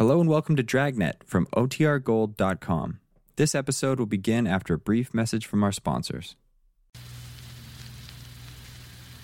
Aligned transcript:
Hello 0.00 0.18
and 0.18 0.30
welcome 0.30 0.56
to 0.56 0.62
Dragnet 0.62 1.22
from 1.26 1.44
OTRGold.com. 1.54 3.00
This 3.36 3.54
episode 3.54 3.98
will 3.98 4.06
begin 4.06 4.46
after 4.46 4.72
a 4.72 4.78
brief 4.78 5.12
message 5.12 5.44
from 5.44 5.62
our 5.62 5.72
sponsors. 5.72 6.36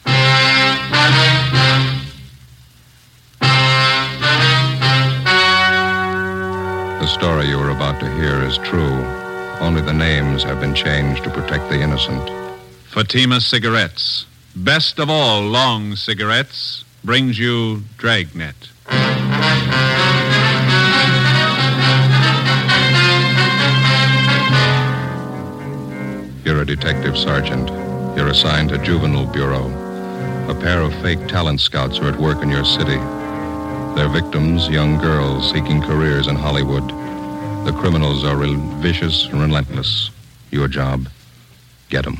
The 0.05 0.13
story 7.07 7.47
you 7.47 7.59
are 7.59 7.71
about 7.71 7.99
to 8.01 8.15
hear 8.17 8.43
is 8.43 8.59
true. 8.59 9.03
Only 9.61 9.81
the 9.81 9.95
names 9.95 10.43
have 10.43 10.61
been 10.61 10.75
changed 10.75 11.25
to 11.25 11.31
protect 11.31 11.71
the 11.71 11.81
innocent. 11.81 12.31
Fatima 12.85 13.41
Cigarettes, 13.41 14.27
best 14.55 14.99
of 14.99 15.09
all 15.09 15.41
long 15.41 15.97
cigarettes, 15.97 16.85
brings 17.03 17.39
you 17.39 17.85
Dragnet. 17.97 18.69
You're 26.47 26.63
a 26.63 26.65
detective 26.65 27.19
sergeant. 27.19 27.69
You're 28.17 28.29
assigned 28.29 28.69
to 28.69 28.79
Juvenile 28.79 29.27
Bureau. 29.27 29.67
A 30.49 30.55
pair 30.55 30.81
of 30.81 30.95
fake 31.03 31.27
talent 31.27 31.61
scouts 31.61 31.99
are 31.99 32.07
at 32.07 32.21
work 32.21 32.41
in 32.41 32.51
your 32.51 32.65
city. 32.65 32.99
Their 33.97 34.09
victims, 34.09 34.69
young 34.69 34.97
girls 34.97 35.51
seeking 35.51 35.83
careers 35.83 36.29
in 36.29 36.37
Hollywood. 36.37 36.89
The 37.67 37.77
criminals 37.77 38.23
are 38.23 38.37
rel- 38.37 38.55
vicious 38.81 39.27
and 39.27 39.41
relentless. 39.41 40.11
Your 40.53 40.69
job, 40.69 41.09
get 41.89 42.05
them. 42.05 42.19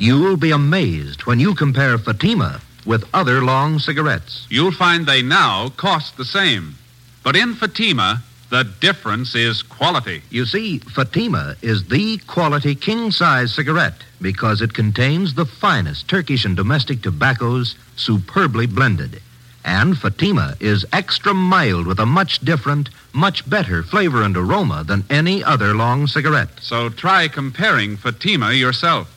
You 0.00 0.18
will 0.18 0.38
be 0.38 0.50
amazed 0.50 1.26
when 1.26 1.40
you 1.40 1.54
compare 1.54 1.98
Fatima 1.98 2.62
with 2.86 3.04
other 3.12 3.42
long 3.42 3.80
cigarettes. 3.80 4.46
You'll 4.48 4.72
find 4.72 5.04
they 5.04 5.20
now 5.20 5.68
cost 5.76 6.16
the 6.16 6.24
same. 6.24 6.76
But 7.22 7.36
in 7.36 7.54
Fatima, 7.54 8.22
the 8.50 8.64
difference 8.80 9.34
is 9.34 9.62
quality. 9.62 10.22
You 10.30 10.46
see, 10.46 10.78
Fatima 10.78 11.56
is 11.62 11.88
the 11.88 12.18
quality 12.18 12.74
king 12.74 13.10
size 13.10 13.54
cigarette 13.54 14.02
because 14.20 14.62
it 14.62 14.74
contains 14.74 15.34
the 15.34 15.44
finest 15.44 16.08
Turkish 16.08 16.44
and 16.44 16.56
domestic 16.56 17.02
tobaccos 17.02 17.76
superbly 17.96 18.66
blended. 18.66 19.20
And 19.64 19.98
Fatima 19.98 20.56
is 20.60 20.86
extra 20.92 21.34
mild 21.34 21.86
with 21.86 21.98
a 21.98 22.06
much 22.06 22.38
different, 22.38 22.88
much 23.12 23.48
better 23.50 23.82
flavor 23.82 24.22
and 24.22 24.36
aroma 24.36 24.84
than 24.84 25.04
any 25.10 25.42
other 25.42 25.74
long 25.74 26.06
cigarette. 26.06 26.60
So 26.60 26.88
try 26.88 27.26
comparing 27.26 27.96
Fatima 27.96 28.52
yourself. 28.52 29.12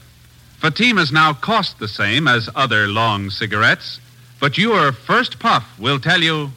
Fatimas 0.59 1.11
now 1.11 1.33
cost 1.33 1.77
the 1.77 1.87
same 1.87 2.27
as 2.27 2.49
other 2.55 2.87
long 2.87 3.29
cigarettes, 3.29 3.99
but 4.39 4.57
your 4.57 4.91
first 4.91 5.39
puff 5.39 5.63
will 5.77 5.99
tell 5.99 6.21
you 6.21 6.51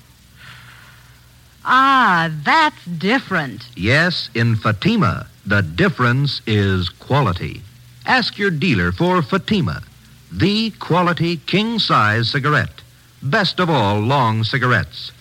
Ah, 1.64 2.30
that's 2.44 2.84
different. 2.84 3.68
Yes, 3.76 4.30
in 4.34 4.56
Fatima, 4.56 5.26
the 5.46 5.62
difference 5.62 6.40
is 6.46 6.88
quality. 6.88 7.62
Ask 8.04 8.36
your 8.38 8.50
dealer 8.50 8.90
for 8.90 9.22
Fatima, 9.22 9.82
the 10.30 10.70
quality 10.72 11.36
king 11.36 11.78
size 11.78 12.30
cigarette. 12.30 12.82
Best 13.22 13.60
of 13.60 13.70
all 13.70 14.00
long 14.00 14.42
cigarettes. 14.42 15.12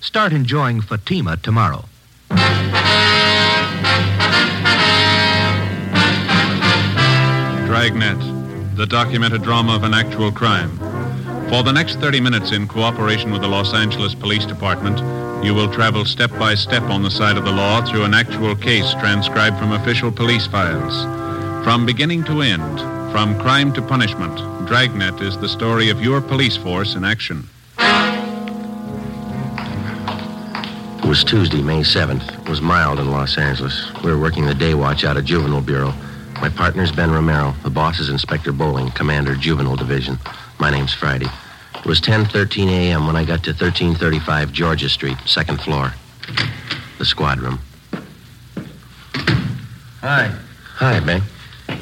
Start 0.00 0.32
enjoying 0.32 0.82
Fatima 0.82 1.38
tomorrow. 1.38 1.86
Dragnet, 7.66 8.76
the 8.76 8.86
documented 8.86 9.42
drama 9.42 9.74
of 9.74 9.82
an 9.82 9.94
actual 9.94 10.30
crime. 10.30 10.70
For 11.48 11.62
the 11.62 11.72
next 11.72 11.96
30 12.00 12.20
minutes, 12.20 12.52
in 12.52 12.68
cooperation 12.68 13.32
with 13.32 13.40
the 13.42 13.48
Los 13.48 13.72
Angeles 13.72 14.14
Police 14.14 14.44
Department, 14.44 14.98
you 15.42 15.54
will 15.54 15.72
travel 15.72 16.04
step 16.04 16.30
by 16.38 16.54
step 16.54 16.82
on 16.84 17.02
the 17.02 17.10
side 17.10 17.36
of 17.36 17.44
the 17.44 17.52
law 17.52 17.84
through 17.84 18.04
an 18.04 18.14
actual 18.14 18.54
case 18.56 18.92
transcribed 18.94 19.58
from 19.58 19.72
official 19.72 20.10
police 20.10 20.46
files. 20.46 20.94
From 21.64 21.86
beginning 21.86 22.24
to 22.24 22.42
end, 22.42 22.80
from 23.12 23.38
crime 23.38 23.72
to 23.74 23.82
punishment, 23.82 24.36
Dragnet 24.66 25.20
is 25.20 25.38
the 25.38 25.48
story 25.48 25.90
of 25.90 26.00
your 26.00 26.20
police 26.20 26.56
force 26.56 26.94
in 26.94 27.04
action. 27.04 27.48
It 30.98 31.08
was 31.08 31.22
Tuesday, 31.22 31.62
May 31.62 31.82
7th. 31.82 32.42
It 32.42 32.48
was 32.48 32.60
mild 32.60 32.98
in 32.98 33.10
Los 33.10 33.38
Angeles. 33.38 33.92
We 34.02 34.10
were 34.10 34.18
working 34.18 34.44
the 34.44 34.54
day 34.54 34.74
watch 34.74 35.04
out 35.04 35.16
of 35.16 35.24
Juvenile 35.24 35.60
Bureau. 35.60 35.94
My 36.40 36.48
partner's 36.48 36.90
Ben 36.90 37.10
Romero. 37.10 37.54
The 37.62 37.70
boss 37.70 38.00
is 38.00 38.08
Inspector 38.08 38.50
Bowling, 38.52 38.90
Commander, 38.90 39.36
Juvenile 39.36 39.76
Division. 39.76 40.18
My 40.58 40.70
name's 40.70 40.92
Friday. 40.92 41.28
It 41.86 41.88
was 41.88 42.00
10:13 42.00 42.68
a.m. 42.68 43.06
when 43.06 43.14
I 43.14 43.24
got 43.24 43.44
to 43.44 43.50
1335 43.50 44.52
Georgia 44.52 44.88
Street, 44.88 45.16
second 45.24 45.60
floor. 45.60 45.92
The 46.98 47.04
squad 47.04 47.38
room. 47.38 47.60
Hi. 50.00 50.34
Hi, 50.78 50.98
Ben. 50.98 51.22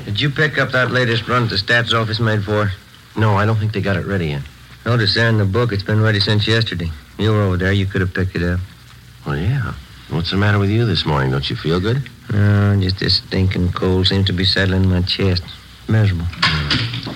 Did 0.04 0.20
you 0.20 0.28
pick 0.28 0.58
up 0.58 0.72
that 0.72 0.90
latest 0.90 1.26
run 1.26 1.48
the 1.48 1.56
stats 1.56 1.98
office 1.98 2.20
made 2.20 2.44
for? 2.44 2.70
No, 3.16 3.36
I 3.36 3.46
don't 3.46 3.56
think 3.56 3.72
they 3.72 3.80
got 3.80 3.96
it 3.96 4.04
ready 4.04 4.26
yet. 4.26 4.42
Notice 4.84 5.14
there 5.14 5.30
in 5.30 5.38
the 5.38 5.46
book 5.46 5.72
it's 5.72 5.82
been 5.82 6.02
ready 6.02 6.20
since 6.20 6.46
yesterday. 6.46 6.90
You 7.16 7.32
were 7.32 7.40
over 7.40 7.56
there. 7.56 7.72
You 7.72 7.86
could 7.86 8.02
have 8.02 8.12
picked 8.12 8.36
it 8.36 8.42
up. 8.42 8.60
Well, 9.24 9.38
yeah. 9.38 9.72
What's 10.10 10.32
the 10.32 10.36
matter 10.36 10.58
with 10.58 10.68
you 10.68 10.84
this 10.84 11.06
morning? 11.06 11.30
Don't 11.30 11.48
you 11.48 11.56
feel 11.56 11.80
good? 11.80 12.06
No, 12.30 12.78
just 12.78 12.98
this 12.98 13.22
stinking 13.26 13.72
cold 13.72 14.06
seems 14.08 14.26
to 14.26 14.34
be 14.34 14.44
settling 14.44 14.84
in 14.84 14.90
my 14.90 15.00
chest. 15.00 15.44
Miserable. 15.88 16.26
Hmm. 16.28 17.10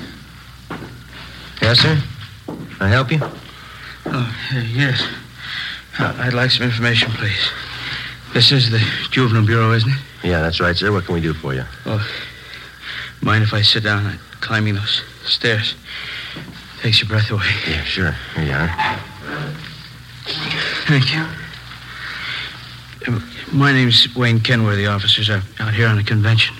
Yes, 1.61 1.81
sir? 1.81 2.03
Can 2.79 2.87
I 2.87 2.91
help 2.91 3.11
you? 3.11 3.19
Oh, 4.07 4.37
yes. 4.73 5.03
I'd 5.99 6.33
like 6.33 6.51
some 6.53 6.65
information, 6.65 7.11
please. 7.13 7.51
This 8.33 8.53
is 8.53 8.71
the 8.71 8.79
Juvenile 9.11 9.45
Bureau, 9.45 9.73
isn't 9.73 9.91
it? 9.91 9.99
Yeah, 10.23 10.41
that's 10.43 10.61
right, 10.61 10.77
sir. 10.77 10.93
What 10.93 11.05
can 11.05 11.15
we 11.15 11.21
do 11.21 11.35
for 11.35 11.55
you? 11.55 11.65
Oh, 11.87 12.07
mind 13.21 13.43
if 13.43 13.53
I 13.53 13.63
sit 13.63 13.83
down? 13.83 14.07
I'm 14.07 14.19
climbing 14.41 14.75
those 14.77 15.03
stairs. 15.25 15.75
Takes 16.81 17.01
your 17.01 17.09
breath 17.09 17.31
away. 17.33 17.47
Yeah, 17.69 17.83
sure. 17.83 18.13
Here 18.37 18.45
you 18.45 18.53
are. 18.53 18.99
Thank 20.87 21.13
you. 21.13 21.27
Uh, 23.13 23.21
My 23.53 23.73
name's 23.73 24.15
Wayne 24.15 24.39
Kenworthy, 24.39 24.87
officers. 24.87 25.29
I'm 25.31 25.43
out 25.59 25.75
here 25.75 25.89
on 25.89 25.99
a 25.99 26.05
convention. 26.05 26.55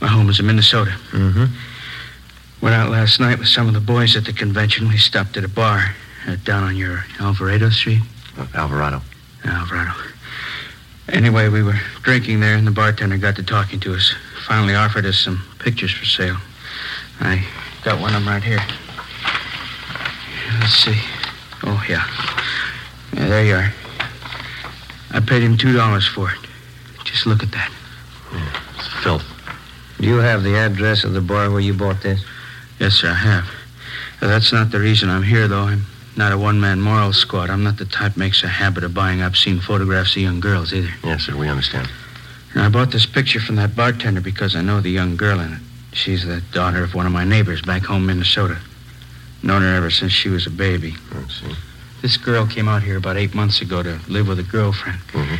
My 0.00 0.08
home 0.08 0.28
is 0.30 0.40
in 0.40 0.46
Minnesota. 0.46 0.90
Mm-hmm. 1.12 1.44
Went 2.62 2.76
out 2.76 2.90
last 2.90 3.18
night 3.18 3.40
with 3.40 3.48
some 3.48 3.66
of 3.66 3.74
the 3.74 3.80
boys 3.80 4.14
at 4.14 4.24
the 4.24 4.32
convention. 4.32 4.88
We 4.88 4.96
stopped 4.96 5.36
at 5.36 5.42
a 5.42 5.48
bar 5.48 5.96
uh, 6.28 6.36
down 6.44 6.62
on 6.62 6.76
your 6.76 7.04
Alvarado 7.18 7.70
Street. 7.70 8.02
Uh, 8.38 8.46
Alvarado. 8.54 9.02
Alvarado. 9.44 9.92
Anyway, 11.08 11.48
we 11.48 11.64
were 11.64 11.80
drinking 12.02 12.38
there, 12.38 12.54
and 12.54 12.64
the 12.64 12.70
bartender 12.70 13.18
got 13.18 13.34
to 13.36 13.42
talking 13.42 13.80
to 13.80 13.94
us. 13.94 14.14
Finally 14.46 14.76
offered 14.76 15.04
us 15.04 15.18
some 15.18 15.42
pictures 15.58 15.90
for 15.90 16.04
sale. 16.04 16.36
I 17.18 17.44
got 17.84 18.00
one 18.00 18.14
of 18.14 18.22
them 18.24 18.28
right 18.32 18.42
here. 18.42 18.60
Let's 20.60 20.74
see. 20.74 21.00
Oh, 21.64 21.84
yeah. 21.88 22.06
Yeah, 23.12 23.28
there 23.28 23.44
you 23.44 23.54
are. 23.56 23.72
I 25.10 25.20
paid 25.20 25.42
him 25.42 25.58
two 25.58 25.72
dollars 25.72 26.06
for 26.06 26.30
it. 26.30 26.38
Just 27.04 27.26
look 27.26 27.42
at 27.42 27.50
that. 27.50 27.72
It's 28.76 28.86
filth. 29.02 29.24
Do 29.98 30.06
you 30.06 30.18
have 30.18 30.44
the 30.44 30.54
address 30.54 31.02
of 31.02 31.12
the 31.12 31.20
bar 31.20 31.50
where 31.50 31.60
you 31.60 31.74
bought 31.74 32.00
this? 32.02 32.24
Yes, 32.78 32.94
sir, 32.94 33.10
I 33.10 33.14
have. 33.14 33.44
That's 34.20 34.52
not 34.52 34.70
the 34.70 34.78
reason 34.80 35.08
I'm 35.10 35.22
here, 35.22 35.48
though. 35.48 35.62
I'm 35.62 35.86
not 36.16 36.32
a 36.32 36.38
one-man 36.38 36.80
moral 36.80 37.12
squad. 37.12 37.50
I'm 37.50 37.62
not 37.64 37.76
the 37.78 37.84
type 37.84 38.16
makes 38.16 38.42
a 38.42 38.48
habit 38.48 38.84
of 38.84 38.94
buying 38.94 39.22
obscene 39.22 39.60
photographs 39.60 40.14
of 40.16 40.22
young 40.22 40.40
girls 40.40 40.72
either. 40.72 40.90
Yes, 41.04 41.22
sir. 41.22 41.36
We 41.36 41.48
understand. 41.48 41.88
And 42.54 42.62
I 42.62 42.68
bought 42.68 42.90
this 42.92 43.06
picture 43.06 43.40
from 43.40 43.56
that 43.56 43.74
bartender 43.74 44.20
because 44.20 44.54
I 44.54 44.60
know 44.62 44.80
the 44.80 44.90
young 44.90 45.16
girl 45.16 45.40
in 45.40 45.52
it. 45.54 45.58
She's 45.92 46.24
the 46.26 46.40
daughter 46.52 46.82
of 46.84 46.94
one 46.94 47.06
of 47.06 47.12
my 47.12 47.24
neighbors 47.24 47.62
back 47.62 47.82
home 47.82 48.02
in 48.02 48.06
Minnesota. 48.18 48.58
Known 49.42 49.62
her 49.62 49.74
ever 49.74 49.90
since 49.90 50.12
she 50.12 50.28
was 50.28 50.46
a 50.46 50.50
baby. 50.50 50.94
Let's 51.14 51.40
see. 51.40 51.54
This 52.02 52.16
girl 52.16 52.46
came 52.46 52.68
out 52.68 52.82
here 52.82 52.96
about 52.96 53.16
eight 53.16 53.34
months 53.34 53.60
ago 53.60 53.82
to 53.82 53.98
live 54.08 54.28
with 54.28 54.38
a 54.38 54.42
girlfriend. 54.44 54.98
Mhm. 55.12 55.38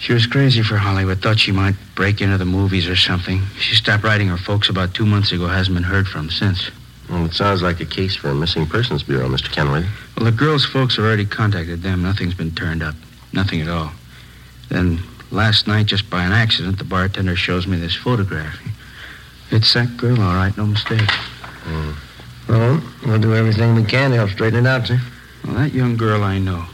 She 0.00 0.14
was 0.14 0.26
crazy 0.26 0.62
for 0.62 0.78
Hollywood, 0.78 1.20
thought 1.20 1.38
she 1.38 1.52
might 1.52 1.74
break 1.94 2.22
into 2.22 2.38
the 2.38 2.46
movies 2.46 2.88
or 2.88 2.96
something. 2.96 3.42
She 3.58 3.74
stopped 3.74 4.02
writing 4.02 4.28
her 4.28 4.38
folks 4.38 4.70
about 4.70 4.94
two 4.94 5.04
months 5.04 5.30
ago, 5.30 5.46
hasn't 5.46 5.74
been 5.74 5.84
heard 5.84 6.08
from 6.08 6.30
since. 6.30 6.70
Well, 7.10 7.26
it 7.26 7.34
sounds 7.34 7.60
like 7.60 7.80
a 7.80 7.84
case 7.84 8.16
for 8.16 8.30
a 8.30 8.34
missing 8.34 8.66
persons 8.66 9.02
bureau, 9.02 9.28
Mr. 9.28 9.52
Kenworthy. 9.52 9.88
Well, 10.16 10.24
the 10.24 10.32
girl's 10.32 10.64
folks 10.64 10.96
have 10.96 11.04
already 11.04 11.26
contacted 11.26 11.82
them. 11.82 12.02
Nothing's 12.02 12.32
been 12.32 12.52
turned 12.52 12.82
up. 12.82 12.94
Nothing 13.34 13.60
at 13.60 13.68
all. 13.68 13.92
Then 14.70 15.00
last 15.30 15.66
night, 15.66 15.84
just 15.84 16.08
by 16.08 16.24
an 16.24 16.32
accident, 16.32 16.78
the 16.78 16.84
bartender 16.84 17.36
shows 17.36 17.66
me 17.66 17.76
this 17.76 17.94
photograph. 17.94 18.58
It's 19.50 19.74
that 19.74 19.98
girl, 19.98 20.18
all 20.22 20.34
right, 20.34 20.56
no 20.56 20.64
mistake. 20.64 21.10
Hmm. 21.10 21.90
Well, 22.48 22.82
we'll 23.04 23.20
do 23.20 23.34
everything 23.34 23.74
we 23.74 23.84
can 23.84 24.12
to 24.12 24.16
help 24.16 24.30
straighten 24.30 24.64
it 24.64 24.68
out, 24.68 24.86
sir. 24.86 24.98
Well, 25.44 25.56
that 25.56 25.74
young 25.74 25.98
girl 25.98 26.22
I 26.22 26.38
know. 26.38 26.64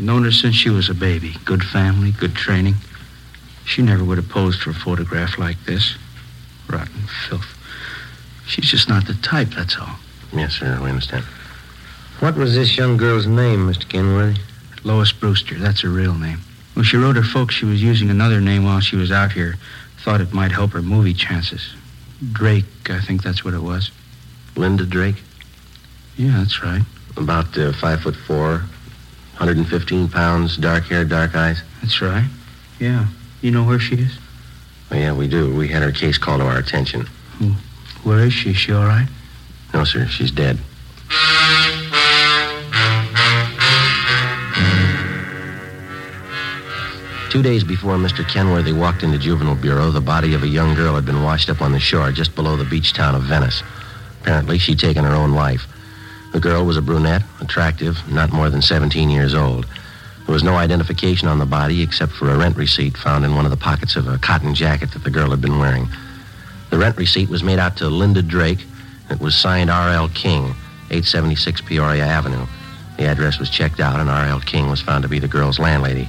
I've 0.00 0.06
known 0.06 0.24
her 0.24 0.32
since 0.32 0.54
she 0.54 0.70
was 0.70 0.88
a 0.88 0.94
baby. 0.94 1.34
Good 1.44 1.62
family, 1.62 2.12
good 2.12 2.34
training. 2.34 2.76
She 3.66 3.82
never 3.82 4.02
would 4.02 4.16
have 4.16 4.30
posed 4.30 4.62
for 4.62 4.70
a 4.70 4.74
photograph 4.74 5.36
like 5.36 5.62
this. 5.66 5.94
Rotten 6.70 7.02
filth. 7.28 7.44
She's 8.46 8.70
just 8.70 8.88
not 8.88 9.06
the 9.06 9.12
type, 9.12 9.48
that's 9.48 9.76
all. 9.76 9.96
Yes, 10.32 10.54
sir. 10.54 10.80
We 10.82 10.88
understand. 10.88 11.24
What 12.20 12.34
was 12.34 12.54
this 12.54 12.78
young 12.78 12.96
girl's 12.96 13.26
name, 13.26 13.70
Mr. 13.70 13.86
Kenworthy? 13.86 14.40
Lois 14.84 15.12
Brewster, 15.12 15.56
that's 15.56 15.82
her 15.82 15.90
real 15.90 16.14
name. 16.14 16.38
When 16.72 16.86
she 16.86 16.96
wrote 16.96 17.16
her 17.16 17.22
folks 17.22 17.54
she 17.54 17.66
was 17.66 17.82
using 17.82 18.08
another 18.08 18.40
name 18.40 18.64
while 18.64 18.80
she 18.80 18.96
was 18.96 19.12
out 19.12 19.32
here. 19.32 19.56
Thought 19.98 20.22
it 20.22 20.32
might 20.32 20.52
help 20.52 20.70
her 20.70 20.80
movie 20.80 21.12
chances. 21.12 21.74
Drake, 22.32 22.64
I 22.88 23.02
think 23.02 23.22
that's 23.22 23.44
what 23.44 23.52
it 23.52 23.60
was. 23.60 23.90
Linda 24.56 24.86
Drake? 24.86 25.22
Yeah, 26.16 26.38
that's 26.38 26.62
right. 26.62 26.84
About 27.18 27.58
uh, 27.58 27.72
five 27.74 28.00
foot 28.00 28.16
four, 28.16 28.62
115 29.40 30.08
pounds, 30.10 30.58
dark 30.58 30.84
hair, 30.84 31.02
dark 31.02 31.34
eyes. 31.34 31.62
That's 31.80 32.02
right. 32.02 32.28
Yeah. 32.78 33.06
You 33.40 33.50
know 33.50 33.64
where 33.64 33.80
she 33.80 33.94
is? 33.94 34.18
Oh, 34.90 34.96
yeah, 34.96 35.14
we 35.14 35.28
do. 35.28 35.56
We 35.56 35.66
had 35.66 35.80
her 35.80 35.92
case 35.92 36.18
called 36.18 36.42
to 36.42 36.46
our 36.46 36.58
attention. 36.58 37.06
Where 38.04 38.18
is 38.18 38.34
she? 38.34 38.50
Is 38.50 38.58
she 38.58 38.72
all 38.72 38.84
right? 38.84 39.08
No, 39.72 39.84
sir, 39.84 40.06
she's 40.08 40.30
dead. 40.30 40.58
Two 47.30 47.42
days 47.42 47.62
before 47.64 47.94
Mr. 47.96 48.28
Kenworthy 48.28 48.72
walked 48.72 49.04
into 49.04 49.16
Juvenile 49.16 49.54
Bureau, 49.54 49.90
the 49.90 50.00
body 50.00 50.34
of 50.34 50.42
a 50.42 50.48
young 50.48 50.74
girl 50.74 50.96
had 50.96 51.06
been 51.06 51.22
washed 51.22 51.48
up 51.48 51.62
on 51.62 51.72
the 51.72 51.78
shore 51.78 52.10
just 52.12 52.34
below 52.34 52.56
the 52.56 52.64
beach 52.64 52.92
town 52.92 53.14
of 53.14 53.22
Venice. 53.22 53.62
Apparently, 54.20 54.58
she'd 54.58 54.80
taken 54.80 55.04
her 55.04 55.14
own 55.14 55.30
life. 55.32 55.66
The 56.32 56.40
girl 56.40 56.64
was 56.64 56.76
a 56.76 56.82
brunette, 56.82 57.22
attractive, 57.40 57.98
not 58.10 58.32
more 58.32 58.50
than 58.50 58.62
17 58.62 59.10
years 59.10 59.34
old. 59.34 59.66
There 60.26 60.32
was 60.32 60.44
no 60.44 60.54
identification 60.54 61.26
on 61.26 61.40
the 61.40 61.46
body 61.46 61.82
except 61.82 62.12
for 62.12 62.30
a 62.30 62.36
rent 62.36 62.56
receipt 62.56 62.96
found 62.96 63.24
in 63.24 63.34
one 63.34 63.44
of 63.44 63.50
the 63.50 63.56
pockets 63.56 63.96
of 63.96 64.06
a 64.06 64.18
cotton 64.18 64.54
jacket 64.54 64.92
that 64.92 65.02
the 65.02 65.10
girl 65.10 65.30
had 65.30 65.40
been 65.40 65.58
wearing. 65.58 65.88
The 66.70 66.78
rent 66.78 66.96
receipt 66.96 67.28
was 67.28 67.42
made 67.42 67.58
out 67.58 67.76
to 67.78 67.88
Linda 67.88 68.22
Drake. 68.22 68.64
It 69.10 69.18
was 69.18 69.34
signed 69.34 69.70
R.L. 69.70 70.08
King, 70.10 70.54
876 70.90 71.62
Peoria 71.62 72.04
Avenue. 72.04 72.46
The 72.96 73.06
address 73.06 73.40
was 73.40 73.50
checked 73.50 73.80
out, 73.80 73.98
and 73.98 74.08
R.L. 74.08 74.40
King 74.40 74.70
was 74.70 74.80
found 74.80 75.02
to 75.02 75.08
be 75.08 75.18
the 75.18 75.26
girl's 75.26 75.58
landlady. 75.58 76.08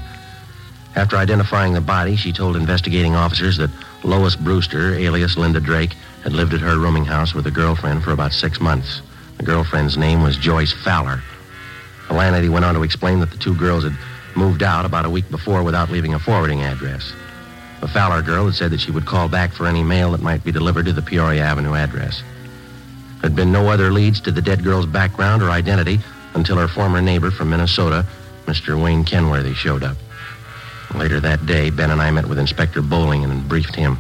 After 0.96 1.18
identifying 1.18 1.74
the 1.74 1.82
body, 1.82 2.16
she 2.16 2.32
told 2.32 2.56
investigating 2.56 3.16
officers 3.16 3.58
that 3.58 3.72
Lois 4.04 4.36
Brewster, 4.36 4.94
alias 4.94 5.36
Linda 5.36 5.60
Drake, 5.60 5.96
had 6.24 6.34
lived 6.34 6.54
at 6.54 6.60
her 6.60 6.78
rooming 6.78 7.06
house 7.06 7.34
with 7.34 7.48
a 7.48 7.52
girlfriend 7.52 8.04
for 8.04 8.12
about 8.12 8.34
six 8.34 8.60
months. 8.60 9.02
The 9.42 9.48
girlfriend's 9.48 9.98
name 9.98 10.22
was 10.22 10.38
Joyce 10.38 10.72
Fowler. 10.72 11.24
The 12.08 12.14
landlady 12.14 12.48
went 12.48 12.64
on 12.64 12.76
to 12.76 12.84
explain 12.84 13.22
that 13.22 13.32
the 13.32 13.40
two 13.40 13.56
girls 13.56 13.84
had 13.84 13.98
moved 14.36 14.62
out 14.62 14.86
about 14.86 15.04
a 15.04 15.10
week 15.10 15.28
before 15.32 15.64
without 15.64 15.90
leaving 15.90 16.14
a 16.14 16.20
forwarding 16.20 16.62
address. 16.62 17.12
The 17.80 17.88
Fowler 17.88 18.22
girl 18.22 18.46
had 18.46 18.54
said 18.54 18.70
that 18.70 18.82
she 18.82 18.92
would 18.92 19.08
call 19.08 19.28
back 19.28 19.52
for 19.52 19.66
any 19.66 19.82
mail 19.82 20.12
that 20.12 20.22
might 20.22 20.44
be 20.44 20.52
delivered 20.52 20.86
to 20.86 20.94
the 20.94 21.02
Peoria 21.02 21.42
Avenue 21.42 21.74
address. 21.74 22.22
There 22.22 23.32
had 23.32 23.36
been 23.36 23.52
no 23.52 23.68
other 23.68 23.92
leads 23.92 24.22
to 24.22 24.32
the 24.32 24.44
dead 24.44 24.64
girl's 24.64 24.86
background 24.86 25.42
or 25.42 25.50
identity 25.50 26.02
until 26.36 26.58
her 26.58 26.68
former 26.68 27.02
neighbor 27.02 27.32
from 27.32 27.50
Minnesota, 27.50 28.06
Mr. 28.46 28.80
Wayne 28.80 29.04
Kenworthy, 29.04 29.56
showed 29.56 29.82
up. 29.82 29.98
Later 30.94 31.20
that 31.20 31.48
day, 31.48 31.72
Ben 31.72 31.90
and 31.90 32.00
I 32.00 32.12
met 32.12 32.28
with 32.28 32.38
Inspector 32.38 32.80
Bowling 32.84 33.24
and 33.24 33.50
briefed 33.50 33.74
him. 33.74 33.98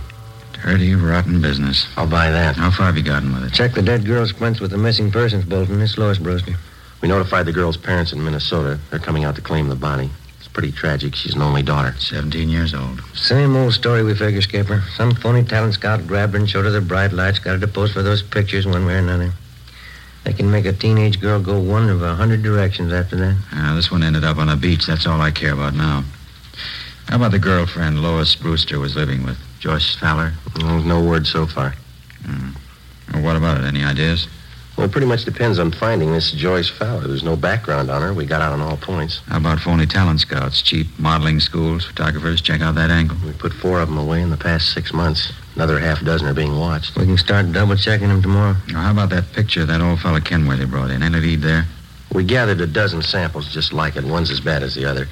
Dirty, 0.63 0.93
rotten 0.93 1.41
business. 1.41 1.87
I'll 1.97 2.07
buy 2.07 2.29
that. 2.29 2.55
How 2.55 2.69
far 2.69 2.85
have 2.85 2.97
you 2.97 3.03
gotten 3.03 3.33
with 3.33 3.43
it? 3.43 3.53
Check 3.53 3.73
the 3.73 3.81
dead 3.81 4.05
girl's 4.05 4.31
prints 4.31 4.59
with 4.59 4.69
the 4.71 4.77
missing 4.77 5.11
persons 5.11 5.43
bulletin. 5.43 5.81
It's 5.81 5.97
Lois 5.97 6.19
Brewster. 6.19 6.53
We 7.01 7.07
notified 7.07 7.47
the 7.47 7.51
girl's 7.51 7.77
parents 7.77 8.13
in 8.13 8.23
Minnesota. 8.23 8.79
They're 8.89 8.99
coming 8.99 9.23
out 9.23 9.35
to 9.35 9.41
claim 9.41 9.69
the 9.69 9.75
body. 9.75 10.11
It's 10.37 10.47
pretty 10.47 10.71
tragic. 10.71 11.15
She's 11.15 11.33
an 11.33 11.41
only 11.41 11.63
daughter. 11.63 11.95
17 11.97 12.47
years 12.47 12.75
old. 12.75 13.01
Same 13.15 13.55
old 13.55 13.73
story 13.73 14.03
we 14.03 14.13
figure, 14.13 14.41
Skipper. 14.41 14.83
Some 14.95 15.15
phony 15.15 15.43
talent 15.43 15.73
scout 15.73 16.05
grabbed 16.05 16.33
her 16.33 16.39
and 16.39 16.49
showed 16.49 16.65
her 16.65 16.71
the 16.71 16.79
bright 16.79 17.11
lights, 17.11 17.39
got 17.39 17.53
her 17.53 17.59
to 17.59 17.67
pose 17.67 17.91
for 17.91 18.03
those 18.03 18.21
pictures 18.21 18.67
one 18.67 18.85
way 18.85 18.93
or 18.93 18.99
another. 18.99 19.31
They 20.25 20.33
can 20.33 20.51
make 20.51 20.65
a 20.65 20.73
teenage 20.73 21.19
girl 21.19 21.41
go 21.41 21.59
one 21.59 21.89
of 21.89 22.03
a 22.03 22.13
hundred 22.13 22.43
directions 22.43 22.93
after 22.93 23.15
that. 23.15 23.35
Ah, 23.51 23.73
this 23.75 23.89
one 23.89 24.03
ended 24.03 24.23
up 24.23 24.37
on 24.37 24.47
a 24.49 24.55
beach. 24.55 24.85
That's 24.85 25.07
all 25.07 25.19
I 25.21 25.31
care 25.31 25.53
about 25.53 25.73
now. 25.73 26.03
How 27.07 27.15
about 27.15 27.31
the 27.31 27.39
girlfriend 27.39 28.03
Lois 28.03 28.35
Brewster 28.35 28.79
was 28.79 28.95
living 28.95 29.25
with? 29.25 29.39
Joyce 29.61 29.95
Fowler? 29.95 30.33
No, 30.59 30.79
no 30.79 31.03
word 31.03 31.27
so 31.27 31.45
far. 31.45 31.75
Hmm. 32.25 32.49
Well, 33.13 33.23
what 33.23 33.35
about 33.35 33.59
it? 33.59 33.63
Any 33.63 33.83
ideas? 33.83 34.27
Well, 34.75 34.87
it 34.87 34.91
pretty 34.91 35.05
much 35.05 35.23
depends 35.23 35.59
on 35.59 35.71
finding 35.71 36.11
this 36.11 36.31
Joyce 36.31 36.67
Fowler. 36.67 37.07
There's 37.07 37.23
no 37.23 37.35
background 37.35 37.91
on 37.91 38.01
her. 38.01 38.11
We 38.11 38.25
got 38.25 38.41
out 38.41 38.53
on 38.53 38.61
all 38.61 38.77
points. 38.77 39.21
How 39.27 39.37
about 39.37 39.59
phony 39.59 39.85
talent 39.85 40.19
scouts? 40.19 40.63
Cheap 40.63 40.87
modeling 40.97 41.39
schools, 41.39 41.85
photographers? 41.85 42.41
Check 42.41 42.61
out 42.61 42.73
that 42.73 42.89
angle. 42.89 43.17
We 43.23 43.33
put 43.33 43.53
four 43.53 43.79
of 43.79 43.89
them 43.89 43.99
away 43.99 44.23
in 44.23 44.31
the 44.31 44.37
past 44.37 44.73
six 44.73 44.91
months. 44.93 45.31
Another 45.53 45.77
half 45.77 46.03
dozen 46.03 46.27
are 46.27 46.33
being 46.33 46.57
watched. 46.57 46.97
We 46.97 47.05
can 47.05 47.17
start 47.19 47.51
double 47.51 47.75
checking 47.75 48.07
them 48.07 48.23
tomorrow. 48.23 48.55
Now, 48.69 48.81
how 48.81 48.91
about 48.91 49.11
that 49.11 49.31
picture 49.33 49.63
that 49.65 49.79
old 49.79 49.99
fella 49.99 50.21
Kenworthy 50.21 50.65
brought 50.65 50.89
in? 50.89 51.03
Any 51.03 51.19
lead 51.19 51.41
there? 51.41 51.65
We 52.11 52.23
gathered 52.23 52.61
a 52.61 52.67
dozen 52.67 53.03
samples 53.03 53.53
just 53.53 53.73
like 53.73 53.95
it. 53.95 54.03
One's 54.05 54.31
as 54.31 54.39
bad 54.39 54.63
as 54.63 54.73
the 54.73 54.85
other. 54.85 55.07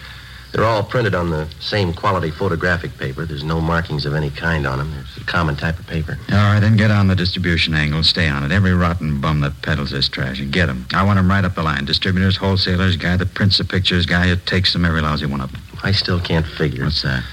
They're 0.52 0.66
all 0.66 0.84
printed 0.84 1.14
on 1.14 1.30
the 1.30 1.48
same 1.60 1.94
quality 1.94 2.32
photographic 2.32 2.98
paper. 2.98 3.26
There's 3.26 3.44
no 3.44 3.62
markings 3.62 4.06
of 4.06 4.16
any 4.16 4.32
kind 4.32 4.66
on 4.66 4.80
them. 4.80 4.92
There's 4.92 5.18
a 5.18 5.24
common 5.26 5.56
type 5.56 5.78
of 5.78 5.86
paper. 5.86 6.18
All 6.32 6.38
right, 6.38 6.60
then 6.60 6.76
get 6.76 6.90
on 6.90 7.08
the 7.08 7.16
distribution 7.16 7.76
angle. 7.76 8.02
Stay 8.04 8.28
on 8.28 8.44
it. 8.44 8.52
Every 8.52 8.74
rotten 8.74 9.22
bum 9.22 9.42
that 9.42 9.62
peddles 9.62 9.92
this 9.92 10.10
trash. 10.10 10.40
And 10.40 10.52
get 10.52 10.68
'em. 10.68 10.88
I 10.94 11.04
want 11.04 11.20
'em 11.20 11.30
right 11.30 11.46
up 11.46 11.54
the 11.54 11.62
line. 11.62 11.86
Distributors, 11.86 12.38
wholesalers, 12.38 12.98
guy 12.98 13.16
that 13.16 13.36
prints 13.36 13.58
the 13.60 13.64
pictures, 13.64 14.06
guy 14.08 14.28
who 14.28 14.36
takes 14.38 14.74
them, 14.74 14.86
every 14.86 15.02
lousy 15.02 15.28
one 15.28 15.42
of 15.42 15.52
them. 15.52 15.62
I 15.84 15.92
still 15.92 16.20
can't 16.20 16.48
figure. 16.48 16.84
What's 16.84 17.04
that? 17.04 17.24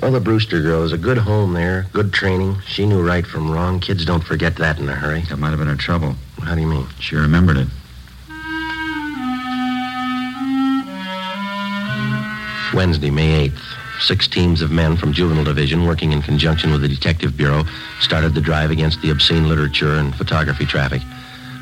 Well, 0.00 0.12
the 0.12 0.20
Brewster 0.20 0.60
girl 0.60 0.82
is 0.82 0.92
a 0.92 0.98
good 0.98 1.18
home 1.18 1.54
there, 1.54 1.86
good 1.92 2.12
training. 2.12 2.58
She 2.66 2.84
knew 2.84 3.00
right 3.00 3.26
from 3.26 3.50
wrong. 3.50 3.80
Kids 3.80 4.04
don't 4.04 4.24
forget 4.24 4.56
that 4.56 4.78
in 4.78 4.88
a 4.88 4.94
hurry. 4.94 5.24
That 5.30 5.38
might 5.38 5.50
have 5.50 5.60
been 5.60 5.68
her 5.68 5.76
trouble. 5.76 6.16
How 6.42 6.54
do 6.54 6.60
you 6.60 6.66
mean? 6.66 6.86
She 6.98 7.16
remembered 7.16 7.56
it. 7.56 7.68
Wednesday, 12.74 13.10
May 13.10 13.48
8th. 13.48 13.60
Six 14.00 14.26
teams 14.26 14.60
of 14.60 14.72
men 14.72 14.96
from 14.96 15.12
Juvenile 15.12 15.44
Division, 15.44 15.86
working 15.86 16.10
in 16.10 16.20
conjunction 16.20 16.72
with 16.72 16.82
the 16.82 16.88
Detective 16.88 17.36
Bureau, 17.36 17.64
started 18.00 18.34
the 18.34 18.40
drive 18.40 18.72
against 18.72 19.00
the 19.00 19.10
obscene 19.10 19.48
literature 19.48 19.94
and 19.94 20.14
photography 20.14 20.66
traffic. 20.66 21.00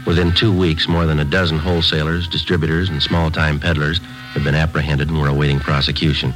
Within 0.07 0.33
two 0.33 0.57
weeks, 0.57 0.89
more 0.89 1.05
than 1.05 1.21
a 1.21 1.25
dozen 1.25 1.59
wholesalers, 1.59 2.27
distributors, 2.29 2.89
and 2.89 3.03
small-time 3.03 3.61
peddlers 3.61 3.99
had 4.33 4.43
been 4.43 4.55
apprehended 4.55 5.09
and 5.09 5.21
were 5.21 5.29
awaiting 5.29 5.61
prosecution. 5.61 6.33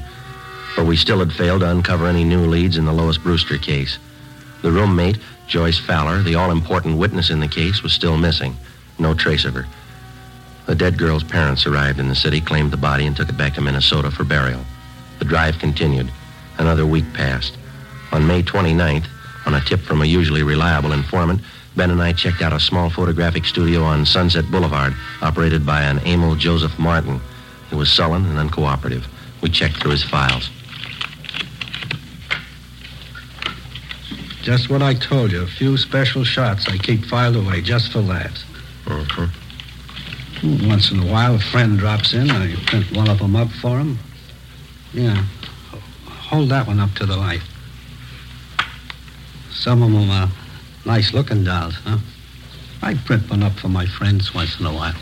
But 0.76 0.84
we 0.84 0.96
still 0.96 1.20
had 1.20 1.32
failed 1.32 1.62
to 1.62 1.70
uncover 1.70 2.06
any 2.06 2.22
new 2.22 2.44
leads 2.44 2.76
in 2.76 2.84
the 2.84 2.92
Lois 2.92 3.16
Brewster 3.16 3.56
case. 3.56 3.98
The 4.60 4.70
roommate, 4.70 5.18
Joyce 5.48 5.78
Fowler, 5.78 6.22
the 6.22 6.34
all-important 6.34 6.98
witness 6.98 7.30
in 7.30 7.40
the 7.40 7.48
case, 7.48 7.82
was 7.82 7.94
still 7.94 8.18
missing. 8.18 8.54
No 8.98 9.14
trace 9.14 9.46
of 9.46 9.54
her. 9.54 9.66
The 10.66 10.74
dead 10.74 10.98
girl's 10.98 11.22
parents 11.22 11.64
arrived 11.64 12.00
in 12.00 12.08
the 12.08 12.14
city, 12.14 12.40
claimed 12.40 12.72
the 12.72 12.76
body, 12.76 13.06
and 13.06 13.16
took 13.16 13.28
it 13.28 13.36
back 13.38 13.54
to 13.54 13.60
Minnesota 13.60 14.10
for 14.10 14.24
burial. 14.24 14.64
The 15.20 15.24
drive 15.24 15.58
continued. 15.58 16.10
Another 16.58 16.84
week 16.84 17.04
passed. 17.14 17.56
On 18.12 18.26
May 18.26 18.42
29th, 18.42 19.06
on 19.46 19.54
a 19.54 19.60
tip 19.60 19.80
from 19.80 20.02
a 20.02 20.06
usually 20.06 20.42
reliable 20.42 20.92
informant, 20.92 21.40
Ben 21.76 21.90
and 21.90 22.02
I 22.02 22.12
checked 22.12 22.42
out 22.42 22.52
a 22.52 22.58
small 22.58 22.90
photographic 22.90 23.44
studio 23.44 23.82
on 23.82 24.06
Sunset 24.06 24.50
Boulevard, 24.50 24.94
operated 25.22 25.64
by 25.64 25.82
an 25.82 26.00
Emil 26.06 26.34
Joseph 26.34 26.76
Martin. 26.78 27.20
He 27.70 27.76
was 27.76 27.92
sullen 27.92 28.24
and 28.26 28.50
uncooperative. 28.50 29.04
We 29.42 29.50
checked 29.50 29.76
through 29.76 29.92
his 29.92 30.02
files. 30.02 30.50
Just 34.42 34.70
what 34.70 34.82
I 34.82 34.94
told 34.94 35.32
you. 35.32 35.42
A 35.42 35.46
few 35.46 35.76
special 35.76 36.24
shots 36.24 36.68
I 36.68 36.78
keep 36.78 37.04
filed 37.04 37.36
away 37.36 37.60
just 37.60 37.92
for 37.92 38.00
laughs. 38.00 38.44
Mhm. 38.86 39.28
Once 40.42 40.90
in 40.90 41.00
a 41.00 41.06
while, 41.06 41.34
a 41.34 41.38
friend 41.38 41.78
drops 41.78 42.12
in. 42.12 42.30
And 42.30 42.42
I 42.42 42.54
print 42.66 42.94
one 42.96 43.08
of 43.08 43.18
them 43.18 43.36
up 43.36 43.50
for 43.50 43.78
him. 43.78 43.98
Yeah. 44.92 45.24
Hold 46.06 46.48
that 46.50 46.66
one 46.66 46.80
up 46.80 46.92
to 46.94 47.06
the 47.06 47.16
light. 47.16 47.42
Some 49.50 49.82
of 49.82 49.92
them 49.92 50.10
are 50.10 50.28
nice-looking 50.84 51.44
dolls, 51.44 51.74
huh? 51.84 51.98
I 52.82 52.94
print 52.94 53.28
one 53.30 53.42
up 53.42 53.52
for 53.54 53.68
my 53.68 53.86
friends 53.86 54.34
once 54.34 54.60
in 54.60 54.66
a 54.66 54.72
while. 54.72 54.94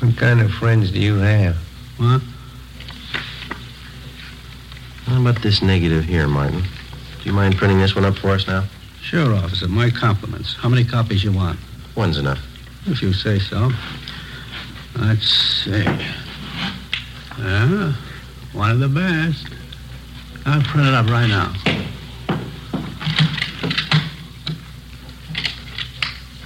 What 0.00 0.16
kind 0.16 0.40
of 0.40 0.50
friends 0.50 0.90
do 0.90 0.98
you 0.98 1.16
have? 1.16 1.56
What? 1.96 2.20
How 5.06 5.20
about 5.20 5.40
this 5.42 5.62
negative 5.62 6.04
here, 6.04 6.26
Martin? 6.26 6.62
Do 6.62 7.24
you 7.24 7.32
mind 7.32 7.56
printing 7.56 7.78
this 7.78 7.94
one 7.94 8.04
up 8.04 8.16
for 8.18 8.30
us 8.30 8.46
now? 8.46 8.64
Sure, 9.00 9.34
officer. 9.34 9.68
My 9.68 9.88
compliments. 9.88 10.54
How 10.54 10.68
many 10.68 10.84
copies 10.84 11.22
you 11.22 11.32
want? 11.32 11.58
One's 11.94 12.18
enough. 12.18 12.44
If 12.86 13.02
you 13.02 13.12
say 13.12 13.38
so. 13.38 13.70
Let's 14.98 15.28
see. 15.64 15.84
Yeah, 17.38 17.92
one 18.52 18.70
of 18.70 18.80
the 18.80 18.88
best. 18.88 19.46
I'll 20.46 20.62
print 20.62 20.88
it 20.88 20.94
up 20.94 21.06
right 21.08 21.26
now. 21.26 21.52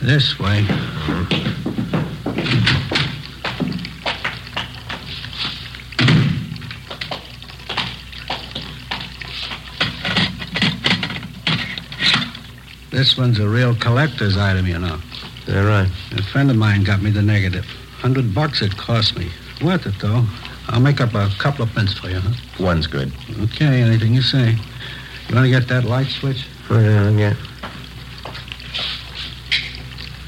This 0.02 0.38
way. 0.38 0.66
This 12.90 13.16
one's 13.16 13.38
a 13.38 13.48
real 13.48 13.76
collector's 13.76 14.36
item, 14.36 14.66
you 14.66 14.78
know. 14.78 14.98
That 15.46 15.62
right? 15.62 15.88
A 16.18 16.22
friend 16.24 16.50
of 16.50 16.56
mine 16.56 16.82
got 16.82 17.00
me 17.00 17.10
the 17.10 17.22
negative. 17.22 17.64
Hundred 18.00 18.34
bucks 18.34 18.62
it 18.62 18.76
cost 18.78 19.18
me. 19.18 19.30
Worth 19.62 19.86
it, 19.86 19.98
though. 20.00 20.24
I'll 20.68 20.80
make 20.80 21.00
up 21.02 21.14
a 21.14 21.28
couple 21.38 21.64
of 21.64 21.74
pence 21.74 21.92
for 21.92 22.08
you, 22.08 22.18
huh? 22.18 22.32
One's 22.58 22.86
good. 22.86 23.12
Okay, 23.42 23.82
anything 23.82 24.14
you 24.14 24.22
say. 24.22 24.56
You 25.28 25.34
want 25.34 25.44
to 25.44 25.50
get 25.50 25.68
that 25.68 25.84
light 25.84 26.06
switch? 26.06 26.46
Put 26.66 26.80
it 26.80 26.96
on, 26.96 27.18
yeah. 27.18 27.34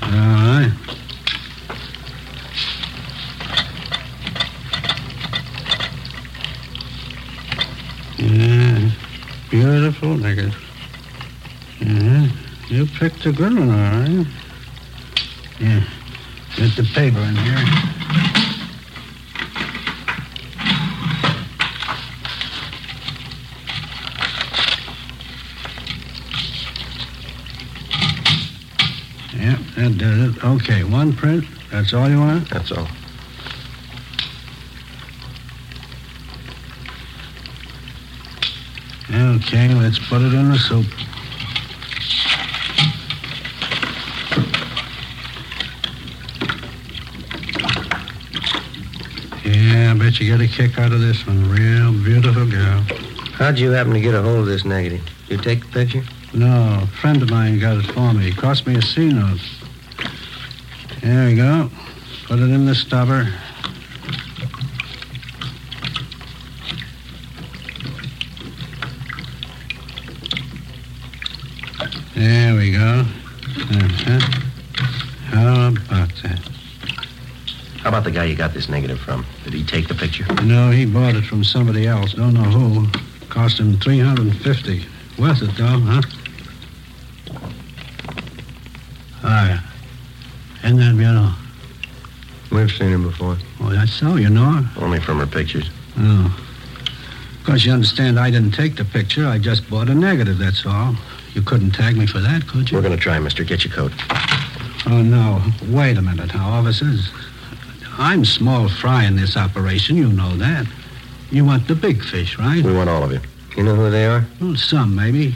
All 0.02 0.10
right. 0.10 0.72
Yeah, 8.18 8.90
beautiful 9.50 10.10
niggas. 10.16 10.54
Yeah, 11.80 12.28
you 12.68 12.86
picked 12.86 13.24
a 13.24 13.32
good 13.32 13.58
one, 13.58 13.70
all 13.70 13.76
right. 13.76 14.26
Get 16.74 16.84
the 16.86 16.92
paper 16.94 17.18
in 17.18 17.36
here. 17.36 17.58
Yep, 29.34 29.58
that 29.76 29.98
does 29.98 30.36
it. 30.36 30.44
Okay, 30.44 30.84
one 30.84 31.12
print. 31.12 31.44
That's 31.70 31.92
all 31.92 32.08
you 32.08 32.20
want? 32.20 32.48
That's 32.48 32.72
all. 32.72 32.88
Okay, 39.10 39.74
let's 39.74 39.98
put 40.08 40.22
it 40.22 40.32
in 40.32 40.48
the 40.48 40.58
soup. 40.58 40.86
Yeah, 49.44 49.90
I 49.90 49.94
bet 50.12 50.20
you 50.20 50.36
get 50.36 50.40
a 50.42 50.46
kick 50.46 50.78
out 50.78 50.92
of 50.92 51.00
this 51.00 51.26
one. 51.26 51.48
Real 51.48 51.90
beautiful 52.04 52.44
girl. 52.44 52.84
How'd 53.34 53.58
you 53.58 53.70
happen 53.70 53.94
to 53.94 54.00
get 54.00 54.14
a 54.14 54.20
hold 54.20 54.40
of 54.40 54.46
this 54.46 54.62
negative? 54.62 55.00
You 55.28 55.38
take 55.38 55.64
the 55.64 55.72
picture? 55.72 56.02
No, 56.34 56.80
a 56.82 56.86
friend 56.86 57.22
of 57.22 57.30
mine 57.30 57.58
got 57.58 57.78
it 57.78 57.90
for 57.92 58.12
me. 58.12 58.28
It 58.28 58.36
cost 58.36 58.66
me 58.66 58.74
a 58.74 58.82
C 58.82 59.10
note. 59.10 59.40
There 61.00 61.28
we 61.28 61.36
go. 61.36 61.70
Put 62.26 62.40
it 62.40 62.50
in 62.50 62.66
the 62.66 62.74
stubber. 62.74 63.32
There 72.14 72.54
we 72.56 72.72
go. 72.72 73.06
Uh-huh. 73.70 74.20
How 75.30 75.68
about 75.68 76.10
that? 76.22 76.51
How 77.82 77.88
about 77.88 78.04
the 78.04 78.10
guy 78.12 78.24
you 78.24 78.36
got 78.36 78.54
this 78.54 78.68
negative 78.68 79.00
from? 79.00 79.26
Did 79.42 79.54
he 79.54 79.64
take 79.64 79.88
the 79.88 79.94
picture? 79.94 80.24
No, 80.44 80.70
he 80.70 80.86
bought 80.86 81.16
it 81.16 81.24
from 81.24 81.42
somebody 81.42 81.86
else. 81.86 82.14
Don't 82.14 82.34
know 82.34 82.42
who. 82.42 82.86
Cost 83.28 83.58
him 83.58 83.78
350 83.78 84.86
Worth 85.18 85.42
it, 85.42 85.54
though, 85.56 85.66
huh? 85.66 86.02
Hi. 89.20 89.58
Isn't 90.64 90.78
that 90.78 90.96
beautiful? 90.96 91.32
We've 92.50 92.70
seen 92.70 92.92
him 92.92 93.02
before. 93.02 93.36
Oh, 93.60 93.70
that's 93.70 93.92
so, 93.92 94.16
you 94.16 94.30
know 94.30 94.44
her? 94.44 94.82
Only 94.82 95.00
from 95.00 95.18
her 95.18 95.26
pictures. 95.26 95.68
Oh. 95.98 96.38
Of 97.38 97.44
course, 97.46 97.64
you 97.64 97.72
understand 97.72 98.18
I 98.18 98.30
didn't 98.30 98.52
take 98.52 98.76
the 98.76 98.84
picture. 98.84 99.26
I 99.26 99.38
just 99.38 99.68
bought 99.68 99.88
a 99.88 99.94
negative, 99.94 100.38
that's 100.38 100.64
all. 100.64 100.94
You 101.34 101.42
couldn't 101.42 101.72
tag 101.72 101.96
me 101.96 102.06
for 102.06 102.20
that, 102.20 102.46
could 102.46 102.70
you? 102.70 102.76
We're 102.76 102.82
going 102.82 102.96
to 102.96 103.02
try, 103.02 103.18
mister. 103.18 103.44
Get 103.44 103.64
your 103.64 103.74
coat. 103.74 103.92
Oh, 104.86 105.02
no. 105.02 105.42
Wait 105.68 105.98
a 105.98 106.02
minute 106.02 106.34
now, 106.34 106.48
officers. 106.48 107.10
I'm 107.98 108.24
small 108.24 108.68
fry 108.68 109.04
in 109.04 109.16
this 109.16 109.36
operation. 109.36 109.96
You 109.96 110.08
know 110.08 110.36
that. 110.36 110.66
You 111.30 111.44
want 111.44 111.68
the 111.68 111.74
big 111.74 112.02
fish, 112.02 112.38
right? 112.38 112.62
We 112.62 112.72
want 112.72 112.90
all 112.90 113.02
of 113.02 113.12
you. 113.12 113.20
You 113.56 113.62
know 113.62 113.74
who 113.74 113.90
they 113.90 114.06
are? 114.06 114.24
Well, 114.40 114.56
some, 114.56 114.94
maybe. 114.94 115.34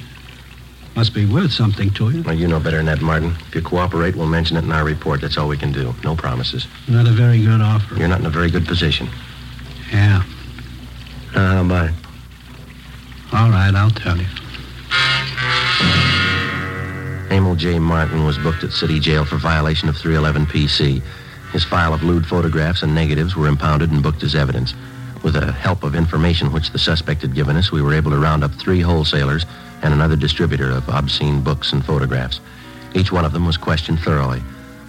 Must 0.95 1.13
be 1.13 1.27
worth 1.27 1.53
something 1.53 1.91
to 1.91 2.11
you. 2.11 2.23
Well, 2.23 2.35
you 2.35 2.49
know 2.49 2.59
better 2.59 2.79
than 2.79 2.87
that, 2.87 3.03
Martin. 3.03 3.37
If 3.49 3.55
you 3.55 3.63
cooperate, 3.63 4.17
we'll 4.17 4.27
mention 4.27 4.57
it 4.57 4.65
in 4.65 4.73
our 4.73 4.85
report. 4.85 5.21
That's 5.21 5.37
all 5.37 5.49
we 5.49 5.59
can 5.59 5.71
do. 5.71 5.95
No 6.03 6.17
promises. 6.17 6.67
Not 6.89 7.07
a 7.07 7.11
very 7.11 7.43
good 7.43 7.61
offer. 7.61 7.97
You're 7.97 8.09
not 8.09 8.21
in 8.21 8.27
a 8.27 8.31
very 8.31 8.51
good 8.51 8.67
position. 8.67 9.09
Yeah. 9.93 10.23
Uh, 11.35 11.55
how 11.55 11.65
about 11.65 11.91
it? 11.91 11.95
All 13.33 13.51
right, 13.51 13.75
I'll 13.75 13.91
tell 13.91 14.17
you. 14.17 14.27
Emil 17.31 17.57
J. 17.57 17.79
Martin 17.79 18.25
was 18.25 18.39
booked 18.39 18.65
at 18.65 18.73
city 18.73 18.99
jail 18.99 19.27
for 19.27 19.37
violation 19.37 19.89
of 19.91 19.97
311 19.97 20.47
PC. 20.47 21.03
His 21.53 21.65
file 21.65 21.95
of 21.95 22.03
lewd 22.03 22.27
photographs 22.27 22.83
and 22.83 22.95
negatives 22.95 23.37
were 23.37 23.49
impounded 23.49 23.91
and 23.91 24.03
booked 24.03 24.23
as 24.23 24.35
evidence. 24.35 24.75
With 25.23 25.35
the 25.35 25.53
help 25.53 25.83
of 25.83 25.95
information 25.95 26.53
which 26.53 26.71
the 26.71 26.79
suspect 26.79 27.23
had 27.23 27.35
given 27.35 27.57
us, 27.57 27.73
we 27.73 27.83
were 27.83 27.95
able 27.95 28.11
to 28.11 28.19
round 28.19 28.45
up 28.45 28.53
three 28.55 28.81
wholesalers 28.81 29.47
and 29.83 29.93
another 29.93 30.17
distributor 30.17 30.71
of 30.71 30.89
obscene 30.89 31.43
books 31.43 31.73
and 31.73 31.85
photographs. 31.85 32.41
Each 32.95 33.13
one 33.13 33.25
of 33.25 33.33
them 33.33 33.47
was 33.47 33.57
questioned 33.57 34.01
thoroughly. 34.01 34.43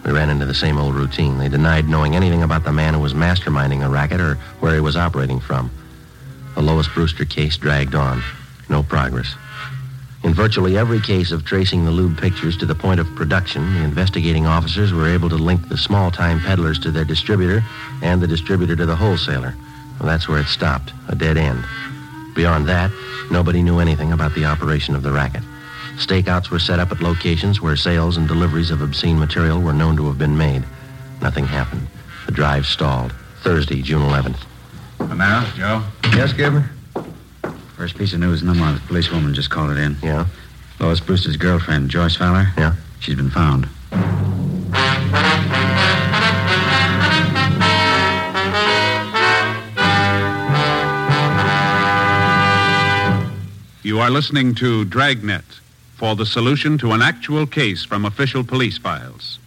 We 0.05 0.11
ran 0.11 0.29
into 0.29 0.45
the 0.45 0.53
same 0.53 0.77
old 0.77 0.95
routine. 0.95 1.37
They 1.37 1.49
denied 1.49 1.89
knowing 1.89 2.15
anything 2.15 2.43
about 2.43 2.63
the 2.63 2.71
man 2.71 2.93
who 2.93 2.99
was 3.01 3.13
masterminding 3.13 3.81
the 3.81 3.89
racket 3.89 4.21
or 4.21 4.35
where 4.59 4.73
he 4.73 4.79
was 4.79 4.95
operating 4.95 5.39
from. 5.39 5.69
The 6.55 6.61
Lois 6.61 6.87
Brewster 6.87 7.25
case 7.25 7.57
dragged 7.57 7.95
on. 7.95 8.23
No 8.69 8.83
progress. 8.83 9.35
In 10.27 10.33
virtually 10.33 10.77
every 10.77 10.99
case 10.99 11.31
of 11.31 11.45
tracing 11.45 11.85
the 11.85 11.91
lube 11.91 12.19
pictures 12.19 12.57
to 12.57 12.65
the 12.65 12.75
point 12.75 12.99
of 12.99 13.15
production, 13.15 13.73
the 13.75 13.83
investigating 13.85 14.45
officers 14.45 14.91
were 14.91 15.07
able 15.07 15.29
to 15.29 15.37
link 15.37 15.69
the 15.69 15.77
small-time 15.77 16.41
peddlers 16.41 16.77
to 16.79 16.91
their 16.91 17.05
distributor 17.05 17.63
and 18.01 18.21
the 18.21 18.27
distributor 18.27 18.75
to 18.75 18.85
the 18.85 18.97
wholesaler. 18.97 19.55
Well, 19.97 20.09
that's 20.09 20.27
where 20.27 20.41
it 20.41 20.47
stopped, 20.47 20.91
a 21.07 21.15
dead 21.15 21.37
end. 21.37 21.63
Beyond 22.35 22.67
that, 22.67 22.91
nobody 23.31 23.63
knew 23.63 23.79
anything 23.79 24.11
about 24.11 24.35
the 24.35 24.43
operation 24.43 24.95
of 24.95 25.01
the 25.01 25.13
racket. 25.13 25.43
Stakeouts 25.95 26.49
were 26.49 26.59
set 26.59 26.79
up 26.79 26.91
at 26.91 26.99
locations 26.99 27.61
where 27.61 27.77
sales 27.77 28.17
and 28.17 28.27
deliveries 28.27 28.69
of 28.69 28.81
obscene 28.81 29.17
material 29.17 29.61
were 29.61 29.71
known 29.71 29.95
to 29.95 30.07
have 30.07 30.17
been 30.17 30.37
made. 30.37 30.65
Nothing 31.21 31.45
happened. 31.45 31.87
The 32.25 32.33
drive 32.33 32.65
stalled. 32.65 33.13
Thursday, 33.43 33.81
June 33.81 34.01
11th. 34.01 34.43
And 34.99 35.19
now, 35.19 35.49
Joe? 35.55 35.83
Yes, 36.11 36.31
Skipper? 36.31 36.69
First 37.77 37.95
piece 37.95 38.11
of 38.13 38.19
news, 38.19 38.41
number 38.41 38.73
the 38.73 38.79
policewoman 38.87 39.35
just 39.35 39.51
called 39.51 39.69
it 39.69 39.77
in. 39.77 39.97
Yeah? 40.01 40.25
Lois 40.79 40.99
Brewster's 40.99 41.37
girlfriend, 41.37 41.91
Joyce 41.91 42.15
Fowler. 42.15 42.47
Yeah? 42.57 42.73
She's 42.99 43.13
been 43.13 43.29
found. 43.29 43.69
You 53.83 53.99
are 53.99 54.09
listening 54.09 54.55
to 54.55 54.83
Dragnet 54.85 55.45
for 55.97 56.15
the 56.15 56.25
solution 56.25 56.79
to 56.79 56.93
an 56.93 57.03
actual 57.03 57.45
case 57.45 57.85
from 57.85 58.05
official 58.05 58.43
police 58.43 58.79
files. 58.79 59.37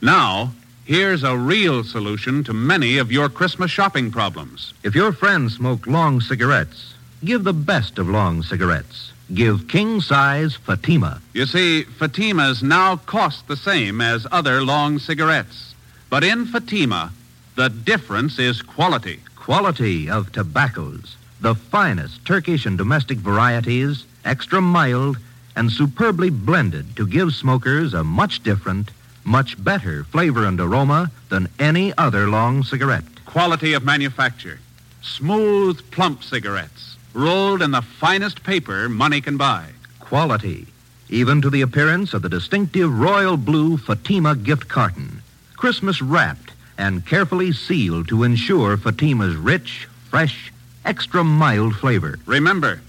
Now, 0.00 0.52
here's 0.84 1.24
a 1.24 1.36
real 1.36 1.82
solution 1.82 2.44
to 2.44 2.52
many 2.52 2.98
of 2.98 3.10
your 3.10 3.28
Christmas 3.28 3.72
shopping 3.72 4.12
problems. 4.12 4.72
If 4.84 4.94
your 4.94 5.10
friends 5.10 5.56
smoke 5.56 5.88
long 5.88 6.20
cigarettes, 6.20 6.93
give 7.24 7.44
the 7.44 7.52
best 7.52 7.98
of 7.98 8.08
long 8.08 8.42
cigarettes. 8.42 9.12
Give 9.32 9.66
king 9.68 10.00
size 10.00 10.54
Fatima. 10.54 11.20
You 11.32 11.46
see, 11.46 11.84
Fatimas 11.84 12.62
now 12.62 12.96
cost 12.96 13.48
the 13.48 13.56
same 13.56 14.00
as 14.00 14.26
other 14.30 14.62
long 14.62 14.98
cigarettes. 14.98 15.74
But 16.10 16.24
in 16.24 16.46
Fatima, 16.46 17.10
the 17.56 17.70
difference 17.70 18.38
is 18.38 18.60
quality. 18.60 19.20
Quality 19.36 20.10
of 20.10 20.32
tobaccos. 20.32 21.16
The 21.40 21.54
finest 21.54 22.24
Turkish 22.24 22.66
and 22.66 22.76
domestic 22.76 23.18
varieties, 23.18 24.04
extra 24.24 24.60
mild 24.60 25.18
and 25.56 25.70
superbly 25.70 26.30
blended 26.30 26.96
to 26.96 27.06
give 27.06 27.32
smokers 27.34 27.94
a 27.94 28.04
much 28.04 28.42
different, 28.42 28.90
much 29.24 29.62
better 29.62 30.04
flavor 30.04 30.44
and 30.46 30.60
aroma 30.60 31.10
than 31.28 31.48
any 31.58 31.96
other 31.96 32.28
long 32.28 32.62
cigarette. 32.62 33.04
Quality 33.24 33.72
of 33.72 33.84
manufacture. 33.84 34.58
Smooth, 35.02 35.90
plump 35.90 36.24
cigarettes, 36.24 36.93
rolled 37.14 37.62
in 37.62 37.70
the 37.70 37.80
finest 37.80 38.42
paper 38.42 38.88
money 38.88 39.20
can 39.20 39.36
buy. 39.36 39.68
Quality, 40.00 40.66
even 41.08 41.40
to 41.40 41.48
the 41.48 41.62
appearance 41.62 42.12
of 42.12 42.22
the 42.22 42.28
distinctive 42.28 42.92
royal 42.92 43.36
blue 43.36 43.78
Fatima 43.78 44.34
gift 44.34 44.68
carton, 44.68 45.22
Christmas 45.56 46.02
wrapped 46.02 46.50
and 46.76 47.06
carefully 47.06 47.52
sealed 47.52 48.08
to 48.08 48.24
ensure 48.24 48.76
Fatima's 48.76 49.36
rich, 49.36 49.88
fresh, 50.10 50.52
extra 50.84 51.24
mild 51.24 51.74
flavor. 51.76 52.18
Remember, 52.26 52.80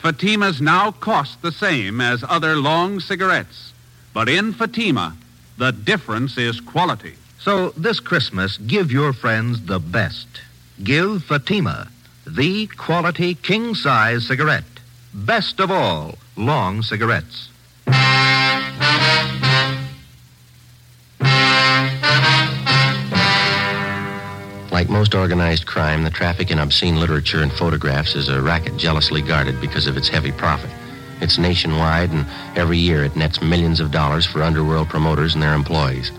Fatimas 0.00 0.60
now 0.60 0.90
cost 0.90 1.42
the 1.42 1.52
same 1.52 2.00
as 2.00 2.24
other 2.28 2.56
long 2.56 3.00
cigarettes. 3.00 3.72
But 4.12 4.28
in 4.28 4.52
Fatima, 4.52 5.16
the 5.58 5.72
difference 5.72 6.38
is 6.38 6.60
quality. 6.60 7.14
So 7.38 7.70
this 7.70 8.00
Christmas, 8.00 8.56
give 8.56 8.90
your 8.90 9.12
friends 9.12 9.66
the 9.66 9.78
best. 9.78 10.26
Give 10.82 11.22
Fatima, 11.22 11.88
the 12.26 12.66
quality 12.66 13.34
king 13.34 13.74
size 13.74 14.26
cigarette. 14.26 14.64
Best 15.14 15.60
of 15.60 15.70
all, 15.70 16.16
long 16.36 16.82
cigarettes. 16.82 17.48
Like 24.72 24.90
most 24.90 25.14
organized 25.14 25.66
crime, 25.66 26.02
the 26.02 26.10
traffic 26.10 26.50
in 26.50 26.58
obscene 26.58 27.00
literature 27.00 27.42
and 27.42 27.52
photographs 27.52 28.14
is 28.14 28.28
a 28.28 28.42
racket 28.42 28.76
jealously 28.76 29.22
guarded 29.22 29.60
because 29.60 29.86
of 29.86 29.96
its 29.96 30.08
heavy 30.08 30.32
profit. 30.32 30.70
It's 31.20 31.38
nationwide, 31.38 32.10
and 32.10 32.26
every 32.56 32.76
year 32.76 33.04
it 33.04 33.16
nets 33.16 33.40
millions 33.40 33.80
of 33.80 33.90
dollars 33.90 34.26
for 34.26 34.42
underworld 34.42 34.88
promoters 34.90 35.32
and 35.32 35.42
their 35.42 35.54
employees. 35.54 36.10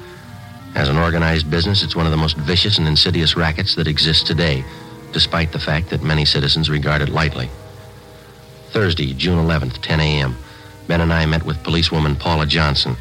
As 0.74 0.90
an 0.90 0.98
organized 0.98 1.52
business, 1.52 1.84
it's 1.84 1.96
one 1.96 2.06
of 2.06 2.12
the 2.12 2.18
most 2.18 2.38
vicious 2.38 2.80
and 2.80 2.88
insidious 2.88 3.36
rackets 3.36 3.76
that 3.76 3.88
exists 3.88 4.24
today, 4.24 4.64
despite 5.14 5.52
the 5.52 5.60
fact 5.60 5.90
that 5.90 6.04
many 6.04 6.26
citizens 6.26 6.70
regard 6.70 7.02
it 7.02 7.10
lightly. 7.10 7.50
Thursday, 8.70 9.14
June 9.14 9.38
11th, 9.38 9.82
10 9.82 10.00
a.m., 10.00 10.38
Ben 10.88 11.02
and 11.02 11.12
I 11.12 11.26
met 11.26 11.44
with 11.44 11.64
policewoman 11.64 12.16
Paula 12.16 12.46
Johnson. 12.46 12.96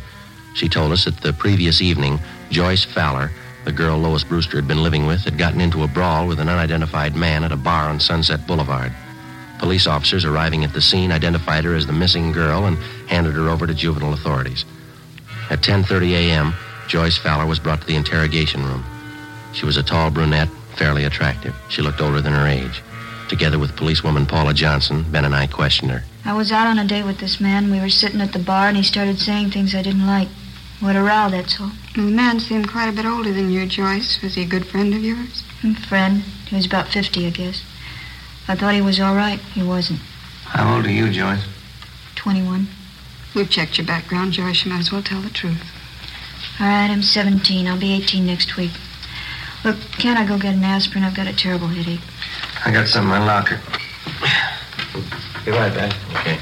She 0.54 0.68
told 0.68 0.92
us 0.92 1.04
that 1.04 1.20
the 1.20 1.32
previous 1.32 1.80
evening, 1.80 2.18
Joyce 2.50 2.84
Fowler, 2.84 3.30
the 3.64 3.72
girl 3.72 3.98
Lois 3.98 4.24
Brewster 4.24 4.56
had 4.56 4.68
been 4.68 4.82
living 4.82 5.06
with, 5.06 5.20
had 5.20 5.38
gotten 5.38 5.60
into 5.60 5.82
a 5.82 5.88
brawl 5.88 6.26
with 6.26 6.40
an 6.40 6.48
unidentified 6.48 7.16
man 7.16 7.44
at 7.44 7.52
a 7.52 7.56
bar 7.56 7.88
on 7.88 8.00
Sunset 8.00 8.46
Boulevard. 8.46 8.92
Police 9.58 9.86
officers 9.86 10.24
arriving 10.24 10.64
at 10.64 10.72
the 10.72 10.82
scene 10.82 11.10
identified 11.10 11.64
her 11.64 11.74
as 11.74 11.86
the 11.86 11.92
missing 11.92 12.32
girl 12.32 12.66
and 12.66 12.76
handed 13.08 13.34
her 13.34 13.48
over 13.48 13.66
to 13.66 13.74
juvenile 13.74 14.12
authorities. 14.12 14.64
At 15.50 15.62
10:30 15.62 16.12
a.m., 16.12 16.54
Joyce 16.88 17.18
Fowler 17.18 17.46
was 17.46 17.58
brought 17.58 17.80
to 17.80 17.86
the 17.86 17.96
interrogation 17.96 18.64
room. 18.64 18.84
She 19.52 19.66
was 19.66 19.76
a 19.76 19.82
tall 19.82 20.10
brunette, 20.10 20.48
fairly 20.76 21.04
attractive. 21.04 21.54
She 21.68 21.82
looked 21.82 22.00
older 22.00 22.20
than 22.20 22.32
her 22.32 22.46
age. 22.46 22.82
Together 23.28 23.58
with 23.58 23.76
policewoman 23.76 24.26
Paula 24.26 24.54
Johnson, 24.54 25.04
Ben 25.10 25.24
and 25.24 25.34
I 25.34 25.46
questioned 25.46 25.90
her. 25.90 26.04
I 26.24 26.32
was 26.32 26.52
out 26.52 26.66
on 26.66 26.78
a 26.78 26.86
date 26.86 27.04
with 27.04 27.18
this 27.18 27.40
man. 27.40 27.70
We 27.70 27.80
were 27.80 27.88
sitting 27.88 28.20
at 28.20 28.32
the 28.32 28.38
bar, 28.38 28.68
and 28.68 28.76
he 28.76 28.82
started 28.82 29.18
saying 29.18 29.50
things 29.50 29.74
I 29.74 29.82
didn't 29.82 30.06
like. 30.06 30.28
What 30.80 30.94
a 30.94 31.02
row, 31.02 31.28
that's 31.30 31.60
all. 31.60 31.72
The 31.94 32.02
man 32.02 32.38
seemed 32.38 32.70
quite 32.70 32.88
a 32.88 32.92
bit 32.92 33.06
older 33.06 33.32
than 33.32 33.50
you, 33.50 33.66
Joyce. 33.66 34.20
Was 34.22 34.34
he 34.34 34.42
a 34.42 34.46
good 34.46 34.66
friend 34.66 34.94
of 34.94 35.02
yours? 35.02 35.42
Hmm, 35.62 35.72
friend. 35.72 36.22
He 36.48 36.54
was 36.54 36.66
about 36.66 36.88
50, 36.88 37.26
I 37.26 37.30
guess. 37.30 37.64
I 38.46 38.54
thought 38.54 38.74
he 38.74 38.82
was 38.82 39.00
all 39.00 39.16
right. 39.16 39.40
He 39.40 39.62
wasn't. 39.62 40.00
How 40.44 40.76
old 40.76 40.86
are 40.86 40.90
you, 40.90 41.10
Joyce? 41.10 41.44
21. 42.14 42.68
We've 43.34 43.50
checked 43.50 43.78
your 43.78 43.86
background, 43.86 44.32
Joyce. 44.32 44.64
You 44.64 44.70
might 44.70 44.80
as 44.80 44.92
well 44.92 45.02
tell 45.02 45.20
the 45.20 45.30
truth. 45.30 45.62
All 46.60 46.66
right, 46.66 46.90
I'm 46.90 47.02
17. 47.02 47.66
I'll 47.66 47.80
be 47.80 47.92
18 47.92 48.24
next 48.24 48.56
week. 48.56 48.72
Look, 49.66 49.80
can't 49.98 50.16
I 50.16 50.24
go 50.24 50.38
get 50.38 50.54
an 50.54 50.62
aspirin? 50.62 51.02
I've 51.02 51.16
got 51.16 51.26
a 51.26 51.34
terrible 51.34 51.66
headache. 51.66 51.98
I 52.64 52.70
got 52.70 52.86
some 52.86 53.02
in 53.06 53.08
my 53.08 53.18
locker. 53.18 53.60
Be 55.44 55.50
right 55.50 55.74
back. 55.74 55.92
Okay. 56.20 56.38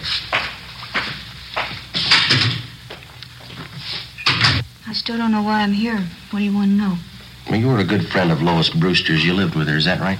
I 4.86 4.92
still 4.92 5.16
don't 5.16 5.32
know 5.32 5.42
why 5.42 5.62
I'm 5.62 5.72
here. 5.72 6.04
What 6.28 6.40
do 6.40 6.44
you 6.44 6.52
want 6.52 6.72
to 6.72 6.76
know? 6.76 6.98
Well, 7.48 7.58
you 7.58 7.68
were 7.68 7.78
a 7.78 7.84
good 7.84 8.06
friend 8.08 8.30
of 8.30 8.42
Lois 8.42 8.68
Brewster's. 8.68 9.24
You 9.24 9.32
lived 9.32 9.54
with 9.54 9.68
her, 9.68 9.76
is 9.78 9.86
that 9.86 10.00
right? 10.00 10.18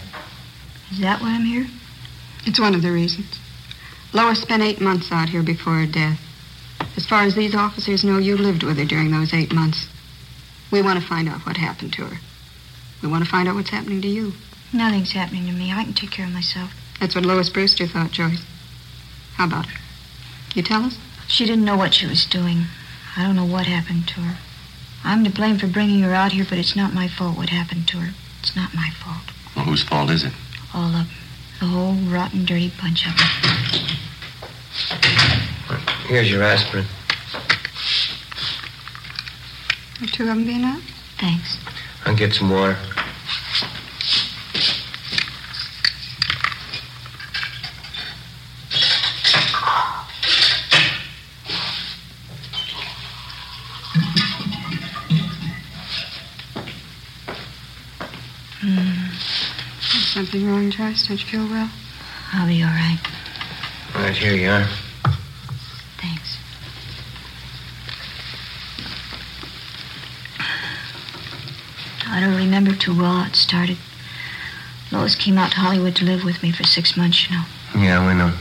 Is 0.90 1.00
that 1.00 1.20
why 1.20 1.34
I'm 1.34 1.44
here? 1.44 1.66
It's 2.46 2.58
one 2.58 2.74
of 2.74 2.80
the 2.80 2.90
reasons. 2.90 3.38
Lois 4.14 4.40
spent 4.40 4.62
eight 4.62 4.80
months 4.80 5.12
out 5.12 5.28
here 5.28 5.42
before 5.42 5.74
her 5.74 5.86
death. 5.86 6.20
As 6.96 7.04
far 7.04 7.24
as 7.24 7.34
these 7.34 7.54
officers 7.54 8.02
know, 8.02 8.16
you 8.16 8.38
lived 8.38 8.62
with 8.62 8.78
her 8.78 8.86
during 8.86 9.10
those 9.10 9.34
eight 9.34 9.52
months. 9.52 9.88
We 10.70 10.80
want 10.80 10.98
to 11.02 11.06
find 11.06 11.28
out 11.28 11.44
what 11.44 11.58
happened 11.58 11.92
to 11.92 12.06
her. 12.06 12.16
We 13.04 13.10
want 13.10 13.22
to 13.22 13.30
find 13.30 13.46
out 13.46 13.54
what's 13.54 13.68
happening 13.68 14.00
to 14.00 14.08
you. 14.08 14.32
Nothing's 14.72 15.12
happening 15.12 15.44
to 15.44 15.52
me. 15.52 15.70
I 15.70 15.84
can 15.84 15.92
take 15.92 16.10
care 16.10 16.24
of 16.24 16.32
myself. 16.32 16.72
That's 17.00 17.14
what 17.14 17.26
Lois 17.26 17.50
Brewster 17.50 17.86
thought, 17.86 18.12
Joyce. 18.12 18.42
How 19.34 19.44
about 19.44 19.66
her? 19.66 19.78
You 20.54 20.62
tell 20.62 20.84
us? 20.84 20.98
She 21.28 21.44
didn't 21.44 21.66
know 21.66 21.76
what 21.76 21.92
she 21.92 22.06
was 22.06 22.24
doing. 22.24 22.64
I 23.14 23.24
don't 23.24 23.36
know 23.36 23.44
what 23.44 23.66
happened 23.66 24.08
to 24.08 24.20
her. 24.20 24.38
I'm 25.04 25.22
to 25.24 25.30
blame 25.30 25.58
for 25.58 25.66
bringing 25.66 26.00
her 26.00 26.14
out 26.14 26.32
here, 26.32 26.46
but 26.48 26.56
it's 26.56 26.74
not 26.74 26.94
my 26.94 27.06
fault 27.06 27.36
what 27.36 27.50
happened 27.50 27.86
to 27.88 27.98
her. 27.98 28.14
It's 28.40 28.56
not 28.56 28.72
my 28.74 28.88
fault. 28.88 29.30
Well, 29.54 29.66
whose 29.66 29.82
fault 29.82 30.08
is 30.10 30.24
it? 30.24 30.32
All 30.72 30.86
of 30.86 30.92
them. 30.92 31.06
The 31.60 31.66
whole 31.66 31.92
rotten, 32.10 32.46
dirty 32.46 32.72
bunch 32.80 33.06
of 33.06 33.14
them. 33.18 33.28
Here's 36.06 36.30
your 36.30 36.42
aspirin. 36.42 36.86
Would 40.00 40.12
two 40.14 40.22
of 40.22 40.28
them 40.30 40.46
be 40.46 40.54
enough? 40.54 40.82
Thanks. 41.18 41.58
I'll 42.06 42.14
get 42.14 42.34
some 42.34 42.50
water. 42.50 42.76
Hmm. 58.60 59.06
Is 59.80 60.08
something 60.12 60.46
wrong, 60.46 60.70
Joyce? 60.70 61.06
Don't 61.06 61.20
you 61.20 61.26
feel 61.26 61.46
well? 61.48 61.70
I'll 62.32 62.46
be 62.48 62.62
all 62.62 62.68
right. 62.68 62.98
Right 63.94 64.16
here 64.16 64.34
you 64.34 64.48
are. 64.50 64.66
Thanks. 65.98 66.38
I 72.14 72.20
don't 72.20 72.36
remember 72.36 72.76
too 72.76 72.96
well 72.96 73.10
how 73.10 73.26
it 73.26 73.34
started. 73.34 73.76
Lois 74.92 75.16
came 75.16 75.36
out 75.36 75.50
to 75.50 75.56
Hollywood 75.58 75.96
to 75.96 76.04
live 76.04 76.22
with 76.22 76.44
me 76.44 76.52
for 76.52 76.62
six 76.62 76.96
months, 76.96 77.28
you 77.28 77.36
know. 77.36 77.44
Yeah, 77.74 78.06
we 78.06 78.14
know. 78.14 78.32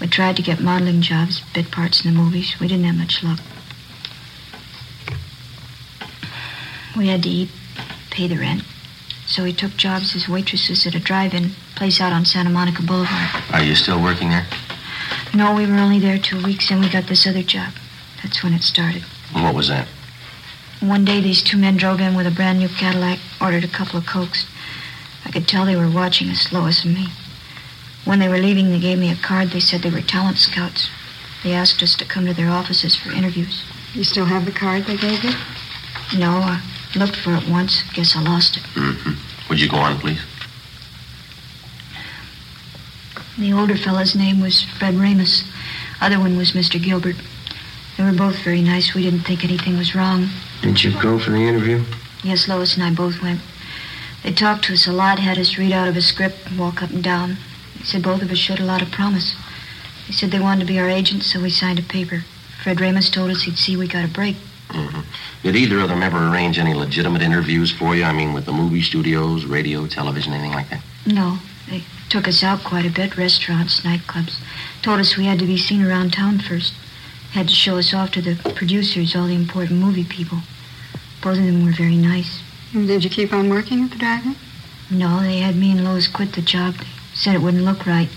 We 0.00 0.08
tried 0.08 0.34
to 0.38 0.42
get 0.42 0.58
modeling 0.60 1.00
jobs, 1.00 1.40
bit 1.54 1.70
parts 1.70 2.04
in 2.04 2.12
the 2.12 2.20
movies. 2.20 2.56
We 2.58 2.66
didn't 2.66 2.86
have 2.86 2.96
much 2.96 3.22
luck. 3.22 3.38
We 6.96 7.06
had 7.06 7.22
to 7.22 7.28
eat, 7.28 7.50
pay 8.10 8.26
the 8.26 8.38
rent. 8.38 8.64
So 9.24 9.44
we 9.44 9.52
took 9.52 9.76
jobs 9.76 10.16
as 10.16 10.28
waitresses 10.28 10.84
at 10.84 10.96
a 10.96 11.00
drive-in 11.00 11.50
place 11.76 12.00
out 12.00 12.12
on 12.12 12.24
Santa 12.24 12.50
Monica 12.50 12.82
Boulevard. 12.82 13.44
Are 13.52 13.62
you 13.62 13.76
still 13.76 14.02
working 14.02 14.30
there? 14.30 14.46
No, 15.32 15.54
we 15.54 15.64
were 15.64 15.78
only 15.78 16.00
there 16.00 16.18
two 16.18 16.42
weeks, 16.42 16.72
and 16.72 16.80
we 16.80 16.90
got 16.90 17.06
this 17.06 17.24
other 17.24 17.44
job. 17.44 17.72
That's 18.24 18.42
when 18.42 18.52
it 18.52 18.64
started. 18.64 19.04
And 19.32 19.44
what 19.44 19.54
was 19.54 19.68
that? 19.68 19.86
One 20.80 21.04
day, 21.04 21.20
these 21.20 21.42
two 21.42 21.58
men 21.58 21.76
drove 21.76 22.00
in 22.00 22.14
with 22.14 22.26
a 22.26 22.30
brand 22.30 22.58
new 22.58 22.68
Cadillac, 22.68 23.18
ordered 23.40 23.64
a 23.64 23.68
couple 23.68 23.98
of 23.98 24.06
Cokes. 24.06 24.46
I 25.26 25.30
could 25.30 25.46
tell 25.46 25.66
they 25.66 25.76
were 25.76 25.90
watching 25.90 26.30
us, 26.30 26.52
Lois 26.52 26.84
and 26.84 26.94
me. 26.94 27.08
When 28.06 28.18
they 28.18 28.28
were 28.28 28.38
leaving, 28.38 28.70
they 28.70 28.80
gave 28.80 28.98
me 28.98 29.12
a 29.12 29.16
card. 29.16 29.50
They 29.50 29.60
said 29.60 29.82
they 29.82 29.90
were 29.90 30.00
talent 30.00 30.38
scouts. 30.38 30.88
They 31.44 31.52
asked 31.52 31.82
us 31.82 31.94
to 31.96 32.06
come 32.06 32.24
to 32.24 32.32
their 32.32 32.50
offices 32.50 32.96
for 32.96 33.12
interviews. 33.12 33.62
You 33.92 34.04
still 34.04 34.24
have 34.24 34.46
the 34.46 34.52
card 34.52 34.84
they 34.84 34.96
gave 34.96 35.22
you? 35.22 35.32
No, 36.16 36.30
I 36.30 36.62
looked 36.96 37.16
for 37.16 37.34
it 37.34 37.46
once. 37.48 37.82
Guess 37.92 38.16
I 38.16 38.22
lost 38.22 38.56
it. 38.56 38.62
Mm-hmm. 38.74 39.48
Would 39.50 39.60
you 39.60 39.68
go 39.68 39.76
on, 39.76 39.98
please? 39.98 40.20
The 43.38 43.52
older 43.52 43.76
fellow's 43.76 44.14
name 44.16 44.40
was 44.40 44.62
Fred 44.62 44.94
Ramus. 44.94 45.44
Other 46.00 46.18
one 46.18 46.36
was 46.38 46.52
Mr. 46.52 46.82
Gilbert. 46.82 47.16
They 47.96 48.04
were 48.04 48.12
both 48.12 48.42
very 48.42 48.62
nice. 48.62 48.94
We 48.94 49.02
didn't 49.02 49.20
think 49.20 49.44
anything 49.44 49.76
was 49.76 49.94
wrong. 49.94 50.30
Didn't 50.62 50.84
you 50.84 50.92
go 51.00 51.18
for 51.18 51.30
the 51.30 51.38
interview? 51.38 51.82
Yes, 52.22 52.46
Lois 52.46 52.74
and 52.74 52.82
I 52.82 52.92
both 52.92 53.22
went. 53.22 53.40
They 54.22 54.32
talked 54.32 54.64
to 54.64 54.74
us 54.74 54.86
a 54.86 54.92
lot, 54.92 55.18
had 55.18 55.38
us 55.38 55.56
read 55.56 55.72
out 55.72 55.88
of 55.88 55.96
a 55.96 56.02
script 56.02 56.46
and 56.46 56.58
walk 56.58 56.82
up 56.82 56.90
and 56.90 57.02
down. 57.02 57.38
They 57.78 57.84
said 57.84 58.02
both 58.02 58.20
of 58.20 58.30
us 58.30 58.38
showed 58.38 58.60
a 58.60 58.64
lot 58.64 58.82
of 58.82 58.90
promise. 58.90 59.34
They 60.06 60.12
said 60.12 60.30
they 60.30 60.40
wanted 60.40 60.60
to 60.60 60.66
be 60.66 60.78
our 60.78 60.88
agents, 60.88 61.32
so 61.32 61.40
we 61.40 61.48
signed 61.48 61.78
a 61.78 61.82
paper. 61.82 62.24
Fred 62.62 62.80
Ramus 62.80 63.08
told 63.08 63.30
us 63.30 63.42
he'd 63.42 63.56
see 63.56 63.76
we 63.76 63.88
got 63.88 64.04
a 64.04 64.08
break. 64.08 64.36
Mm-hmm. 64.68 65.00
Did 65.42 65.56
either 65.56 65.80
of 65.80 65.88
them 65.88 66.02
ever 66.02 66.28
arrange 66.28 66.58
any 66.58 66.74
legitimate 66.74 67.22
interviews 67.22 67.72
for 67.72 67.96
you? 67.96 68.04
I 68.04 68.12
mean, 68.12 68.34
with 68.34 68.44
the 68.44 68.52
movie 68.52 68.82
studios, 68.82 69.46
radio, 69.46 69.86
television, 69.86 70.34
anything 70.34 70.52
like 70.52 70.68
that? 70.68 70.82
No, 71.06 71.38
they 71.68 71.82
took 72.10 72.28
us 72.28 72.42
out 72.42 72.62
quite 72.62 72.84
a 72.84 72.90
bit, 72.90 73.16
restaurants, 73.16 73.80
nightclubs. 73.80 74.38
Told 74.82 75.00
us 75.00 75.16
we 75.16 75.24
had 75.24 75.38
to 75.38 75.46
be 75.46 75.56
seen 75.56 75.82
around 75.82 76.12
town 76.12 76.38
first. 76.38 76.74
Had 77.32 77.48
to 77.48 77.54
show 77.54 77.78
us 77.78 77.94
off 77.94 78.10
to 78.12 78.20
the 78.20 78.36
producers, 78.54 79.16
all 79.16 79.26
the 79.26 79.34
important 79.34 79.80
movie 79.80 80.04
people. 80.04 80.38
Both 81.22 81.38
of 81.38 81.44
them 81.44 81.64
were 81.64 81.72
very 81.72 81.96
nice. 81.96 82.42
Did 82.72 83.04
you 83.04 83.10
keep 83.10 83.32
on 83.32 83.50
working 83.50 83.84
at 83.84 83.90
the 83.90 83.98
drive-in? 83.98 84.36
No, 84.90 85.20
they 85.20 85.38
had 85.38 85.56
me 85.56 85.72
and 85.72 85.84
Lois 85.84 86.08
quit 86.08 86.32
the 86.32 86.42
job. 86.42 86.74
They 86.74 86.86
said 87.14 87.34
it 87.34 87.42
wouldn't 87.42 87.64
look 87.64 87.86
right. 87.86 88.08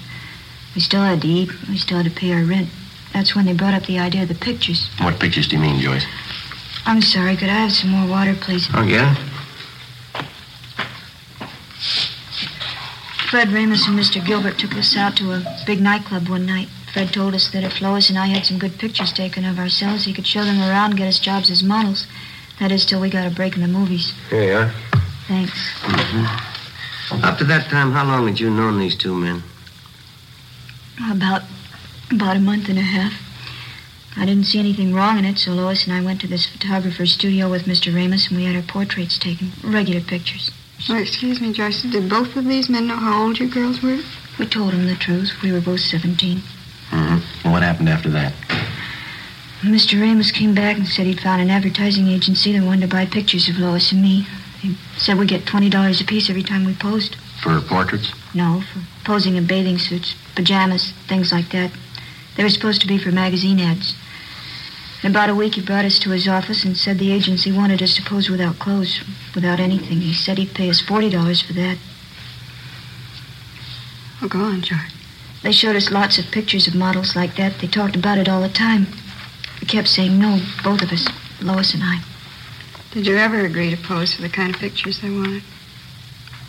We 0.76 0.82
still 0.82 1.02
had 1.02 1.22
to 1.22 1.28
eat. 1.28 1.50
We 1.68 1.78
still 1.78 1.98
had 1.98 2.06
to 2.06 2.20
pay 2.20 2.34
our 2.34 2.44
rent. 2.44 2.70
That's 3.14 3.36
when 3.36 3.46
they 3.46 3.54
brought 3.54 3.74
up 3.74 3.86
the 3.86 4.00
idea 4.00 4.24
of 4.24 4.30
the 4.30 4.36
pictures. 4.36 4.90
What 5.00 5.20
pictures 5.20 5.48
do 5.48 5.58
you 5.58 5.62
mean, 5.62 5.80
Joyce? 5.82 6.06
I'm 6.86 7.02
sorry. 7.02 7.36
Could 7.36 7.50
I 7.50 7.54
have 7.54 7.72
some 7.72 7.92
more 7.92 8.10
water, 8.10 8.36
please? 8.36 8.68
Oh, 8.74 8.84
yeah? 8.84 9.16
Fred 13.30 13.50
Ramus 13.50 13.88
and 13.88 13.98
Mr. 13.98 14.24
Gilbert 14.26 14.58
took 14.60 14.76
us 14.76 14.96
out 14.96 15.18
to 15.18 15.32
a 15.32 15.44
big 15.66 15.82
nightclub 15.82 16.30
one 16.30 16.46
night. 16.46 16.70
Fred 16.94 17.12
told 17.12 17.34
us 17.34 17.50
that 17.52 17.64
if 17.64 17.82
Lois 17.82 18.10
and 18.10 18.18
I 18.18 18.28
had 18.28 18.46
some 18.46 18.60
good 18.60 18.78
pictures 18.78 19.12
taken 19.12 19.44
of 19.44 19.58
ourselves, 19.58 20.06
he 20.06 20.14
could 20.14 20.28
show 20.28 20.46
them 20.46 20.60
around 20.60 20.92
and 20.92 20.98
get 21.00 21.08
us 21.08 21.20
jobs 21.20 21.50
as 21.50 21.64
models. 21.64 22.06
That 22.60 22.72
is, 22.72 22.86
till 22.86 23.02
we 23.02 23.10
got 23.10 23.32
a 23.32 23.36
break 23.36 23.56
in 23.56 23.62
the 23.62 23.68
movies. 23.68 24.14
Here 24.30 24.44
you 24.44 24.54
are. 24.54 24.74
Thanks. 25.28 25.52
Mm-hmm. 25.82 27.24
Up 27.24 27.38
to 27.38 27.44
that 27.46 27.70
time, 27.70 27.92
how 27.92 28.06
long 28.06 28.28
had 28.28 28.40
you 28.40 28.50
known 28.50 28.80
these 28.80 28.96
two 28.96 29.16
men? 29.16 29.44
About 31.12 31.42
about 32.12 32.38
a 32.38 32.40
month 32.40 32.70
and 32.70 32.78
a 32.78 32.82
half. 32.82 33.14
I 34.16 34.26
didn't 34.26 34.46
see 34.46 34.60
anything 34.60 34.94
wrong 34.94 35.18
in 35.18 35.26
it, 35.26 35.40
so 35.40 35.52
Lois 35.52 35.86
and 35.86 35.94
I 35.94 36.02
went 36.02 36.22
to 36.22 36.28
this 36.28 36.46
photographer's 36.46 37.12
studio 37.12 37.50
with 37.50 37.64
Mr. 37.64 37.94
Ramus, 37.94 38.28
and 38.28 38.38
we 38.38 38.46
had 38.46 38.56
our 38.56 38.62
portraits 38.62 39.18
taken, 39.18 39.52
regular 39.64 40.02
pictures. 40.02 40.52
Oh, 40.90 40.98
excuse 40.98 41.42
me, 41.42 41.52
Joyce. 41.54 41.82
Did 41.82 42.10
both 42.10 42.36
of 42.36 42.46
these 42.46 42.70
men 42.70 42.88
know 42.88 42.98
how 42.98 43.24
old 43.24 43.40
you 43.40 43.50
girls 43.50 43.82
were? 43.82 44.00
We 44.38 44.46
told 44.46 44.74
them 44.74 44.86
the 44.86 44.96
truth. 44.96 45.32
We 45.42 45.52
were 45.52 45.62
both 45.62 45.80
17. 45.80 46.38
Mm-hmm. 46.92 47.52
What 47.52 47.64
happened 47.64 47.90
after 47.90 48.10
that? 48.10 48.34
Mr. 49.64 50.02
Ramos 50.02 50.30
came 50.32 50.54
back 50.54 50.76
and 50.76 50.86
said 50.86 51.06
he'd 51.06 51.22
found 51.22 51.42
an 51.42 51.50
advertising 51.50 52.10
agency 52.10 52.52
that 52.52 52.66
wanted 52.66 52.82
to 52.82 52.88
buy 52.88 53.06
pictures 53.06 53.48
of 53.48 53.58
Lois 53.58 53.94
and 53.94 54.02
me. 54.02 54.28
He 54.60 54.76
said 54.98 55.18
we'd 55.18 55.30
get 55.30 55.46
$20 55.46 56.02
apiece 56.02 56.30
every 56.30 56.44
time 56.44 56.66
we 56.66 56.74
posed. 56.74 57.16
For 57.42 57.62
portraits? 57.62 58.12
No, 58.34 58.62
for 58.74 58.82
posing 59.06 59.38
in 59.38 59.48
bathing 59.48 59.78
suits, 59.78 60.16
pajamas, 60.36 60.92
things 61.08 61.32
like 61.32 61.50
that. 61.52 61.72
They 62.36 62.44
were 62.44 62.50
supposed 62.50 62.82
to 62.82 62.88
be 62.88 62.98
for 62.98 63.14
magazine 63.14 63.62
ads. 63.62 63.96
In 65.02 65.12
about 65.12 65.30
a 65.30 65.36
week, 65.36 65.56
he 65.56 65.62
brought 65.62 65.86
us 65.86 65.98
to 66.00 66.10
his 66.10 66.28
office 66.28 66.66
and 66.66 66.76
said 66.76 67.00
the 67.00 67.14
agency 67.14 67.52
wanted 67.52 67.82
us 67.82 67.96
to 67.96 68.02
pose 68.02 68.30
without 68.30 68.60
clothes, 68.60 69.02
without 69.34 69.62
anything. 69.62 70.02
He 70.02 70.14
said 70.14 70.38
he'd 70.38 70.54
pay 70.54 70.70
us 70.70 70.82
$40 70.82 71.42
for 71.42 71.54
that. 71.54 71.78
Oh, 74.22 74.28
go 74.28 74.40
on, 74.42 74.62
George. 74.62 74.94
They 75.42 75.54
showed 75.54 75.78
us 75.78 75.90
lots 75.90 76.18
of 76.18 76.32
pictures 76.32 76.68
of 76.68 76.76
models 76.76 77.16
like 77.16 77.36
that. 77.36 77.60
They 77.60 77.68
talked 77.68 77.96
about 77.96 78.18
it 78.18 78.28
all 78.28 78.42
the 78.42 78.50
time. 78.50 78.88
We 79.64 79.68
kept 79.68 79.88
saying 79.88 80.20
no, 80.20 80.42
both 80.62 80.82
of 80.82 80.92
us, 80.92 81.08
Lois 81.42 81.74
and 81.74 81.82
I. 81.86 82.02
Did 82.92 83.08
you 83.08 83.16
ever 83.16 83.46
agree 83.46 83.74
to 83.74 83.82
pose 83.82 84.14
for 84.14 84.22
the 84.22 84.28
kind 84.28 84.54
of 84.54 84.60
pictures 84.60 85.00
they 85.00 85.10
wanted? 85.10 85.42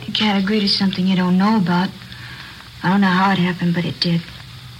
You 0.04 0.12
can't 0.12 0.42
agree 0.42 0.58
to 0.58 0.68
something 0.68 1.06
you 1.06 1.14
don't 1.14 1.38
know 1.38 1.56
about. 1.56 1.90
I 2.82 2.88
don't 2.88 3.02
know 3.02 3.06
how 3.06 3.30
it 3.30 3.38
happened, 3.38 3.72
but 3.72 3.84
it 3.84 4.00
did. 4.00 4.22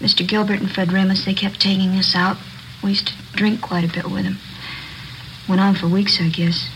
Mr. 0.00 0.26
Gilbert 0.26 0.58
and 0.58 0.68
Fred 0.68 0.92
Ramos, 0.92 1.24
they 1.24 1.32
kept 1.32 1.60
taking 1.60 1.90
us 1.90 2.16
out. 2.16 2.36
We 2.82 2.90
used 2.90 3.06
to 3.06 3.14
drink 3.34 3.60
quite 3.60 3.84
a 3.84 3.94
bit 3.94 4.10
with 4.10 4.24
them. 4.24 4.38
Went 5.48 5.60
on 5.60 5.76
for 5.76 5.86
weeks, 5.86 6.20
I 6.20 6.28
guess. 6.28 6.68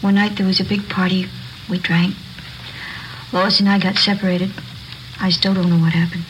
One 0.00 0.16
night 0.16 0.38
there 0.38 0.46
was 0.46 0.58
a 0.58 0.64
big 0.64 0.88
party. 0.88 1.26
We 1.68 1.78
drank. 1.78 2.16
Lois 3.32 3.60
and 3.60 3.68
I 3.68 3.78
got 3.78 3.94
separated. 3.96 4.50
I 5.20 5.30
still 5.30 5.54
don't 5.54 5.70
know 5.70 5.78
what 5.78 5.92
happened. 5.92 6.24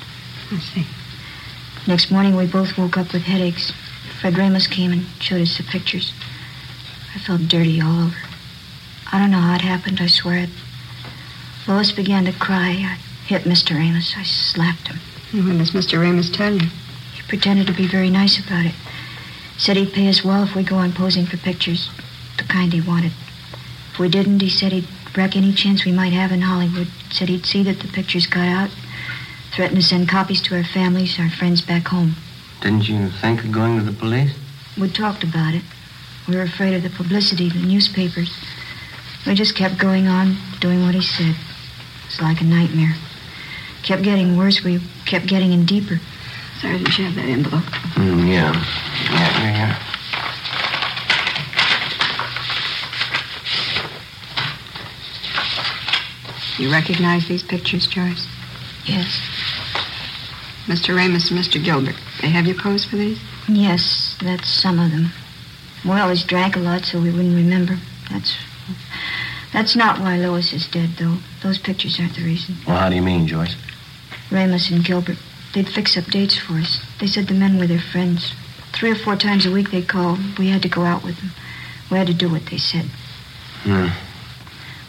I 0.53 0.59
see. 0.59 0.87
Next 1.87 2.11
morning, 2.11 2.37
we 2.37 2.47
both 2.47 2.77
woke 2.77 2.99
up 2.99 3.15
with 3.15 3.23
headaches. 3.23 3.73
Fred 4.21 4.37
Ramos 4.37 4.67
came 4.67 4.93
and 4.93 5.07
showed 5.19 5.41
us 5.41 5.57
the 5.57 5.63
pictures. 5.63 6.13
I 7.15 7.19
felt 7.19 7.49
dirty 7.49 7.81
all 7.81 8.05
over. 8.05 8.17
I 9.11 9.19
don't 9.19 9.31
know 9.31 9.39
how 9.39 9.55
it 9.55 9.63
happened, 9.63 9.99
I 9.99 10.09
swear 10.09 10.37
it. 10.45 10.51
Lois 11.67 11.91
began 11.91 12.27
to 12.27 12.33
cry. 12.33 12.69
I 12.69 12.99
hit 13.27 13.45
Mr. 13.45 13.77
Ramos. 13.77 14.15
I 14.19 14.23
slapped 14.25 14.89
him. 14.89 14.99
What 15.47 15.57
does 15.57 15.71
Mr. 15.71 16.01
Ramos 16.01 16.29
tell 16.29 16.53
you? 16.53 16.69
He 17.15 17.23
pretended 17.29 17.67
to 17.69 17.73
be 17.73 17.87
very 17.87 18.11
nice 18.11 18.39
about 18.39 18.67
it. 18.67 18.75
Said 19.57 19.79
he'd 19.79 19.95
pay 19.95 20.09
us 20.09 20.23
well 20.23 20.43
if 20.43 20.55
we 20.55 20.65
go 20.65 20.77
on 20.77 20.93
posing 20.93 21.25
for 21.25 21.39
pictures, 21.39 21.89
the 22.37 22.45
kind 22.45 22.75
he 22.75 22.81
wanted. 22.81 23.13
If 23.93 23.99
we 23.99 24.11
didn't, 24.11 24.43
he 24.43 24.51
said 24.51 24.73
he'd 24.73 24.89
wreck 25.17 25.35
any 25.35 25.55
chance 25.55 25.87
we 25.87 25.93
might 25.93 26.13
have 26.13 26.31
in 26.31 26.43
Hollywood. 26.43 26.89
Said 27.11 27.31
he'd 27.31 27.47
see 27.47 27.63
that 27.63 27.81
the 27.81 27.89
pictures 27.89 28.27
got 28.27 28.49
out. 28.49 28.71
Threatened 29.53 29.81
to 29.81 29.87
send 29.87 30.11
copies 30.11 30.43
to 30.43 30.57
our 30.57 30.65
families, 30.65 31.19
our 31.19 31.31
friends 31.31 31.63
back 31.63 31.89
home. 31.89 32.17
Didn't 32.61 32.89
you 32.89 33.09
think 33.09 33.43
of 33.43 33.53
going 33.53 33.79
to 33.79 33.85
the 33.85 33.97
police? 33.99 34.33
We 34.79 34.91
talked 34.91 35.25
about 35.25 35.55
it. 35.55 35.63
We 36.29 36.37
were 36.37 36.43
afraid 36.43 36.75
of 36.75 36.83
the 36.83 36.91
publicity, 36.91 37.49
the 37.49 37.59
newspapers. 37.59 38.31
We 39.27 39.35
just 39.35 39.57
kept 39.57 39.79
going 39.79 40.07
on, 40.07 40.37
doing 40.61 40.83
what 40.83 40.95
he 40.95 41.01
said. 41.01 41.35
It's 42.07 42.21
like 42.21 42.41
a 42.41 42.45
nightmare. 42.45 42.95
Kept 43.83 44.03
getting 44.03 44.37
worse. 44.37 44.63
We 44.63 44.81
kept 45.07 45.27
getting 45.27 45.53
in 45.53 45.65
deeper. 45.65 45.99
Sergeant, 46.61 46.99
you 46.99 47.05
have 47.07 47.15
that 47.15 47.25
envelope. 47.25 47.65
Mm, 47.97 48.29
yeah. 48.29 48.53
Yeah, 49.11 49.43
yeah, 49.43 49.53
yeah. 49.57 49.87
You 56.59 56.71
recognize 56.71 57.27
these 57.27 57.43
pictures, 57.43 57.87
Joyce? 57.87 58.29
Yes. 58.85 59.40
Mr. 60.71 60.95
Ramus 60.95 61.33
and 61.33 61.41
Mr. 61.41 61.63
Gilbert. 61.63 61.97
They 62.23 62.29
have 62.29 62.47
you 62.47 62.55
pose 62.55 62.85
for 62.85 62.95
these? 62.95 63.19
Yes, 63.49 64.17
that's 64.23 64.49
some 64.49 64.79
of 64.79 64.93
them. 64.93 65.11
We 65.85 65.91
always 65.99 66.23
drank 66.23 66.55
a 66.55 66.61
lot, 66.61 66.85
so 66.85 67.01
we 67.01 67.11
wouldn't 67.11 67.35
remember. 67.35 67.77
That's 68.09 68.37
that's 69.53 69.75
not 69.75 69.99
why 69.99 70.17
Lois 70.17 70.53
is 70.53 70.69
dead, 70.69 70.91
though. 70.97 71.17
Those 71.43 71.59
pictures 71.59 71.99
aren't 71.99 72.15
the 72.15 72.23
reason. 72.23 72.55
Well, 72.69 72.77
how 72.77 72.89
do 72.89 72.95
you 72.95 73.03
mean, 73.03 73.27
Joyce? 73.27 73.57
Ramus 74.31 74.71
and 74.71 74.85
Gilbert, 74.85 75.17
they'd 75.55 75.69
fix 75.69 75.97
up 75.97 76.05
dates 76.05 76.39
for 76.39 76.53
us. 76.53 76.81
They 77.01 77.09
said 77.09 77.27
the 77.27 77.35
men 77.35 77.59
were 77.59 77.67
their 77.67 77.81
friends. 77.81 78.33
Three 78.73 78.93
or 78.93 78.95
four 78.95 79.17
times 79.17 79.47
a 79.47 79.51
week 79.51 79.73
they'd 79.73 79.89
call. 79.89 80.19
We 80.39 80.51
had 80.51 80.63
to 80.63 80.69
go 80.69 80.83
out 80.83 81.03
with 81.03 81.17
them. 81.17 81.33
We 81.91 81.99
had 81.99 82.07
to 82.07 82.15
do 82.15 82.31
what 82.31 82.47
they 82.47 82.59
said. 82.59 82.85
Hmm. 83.65 83.89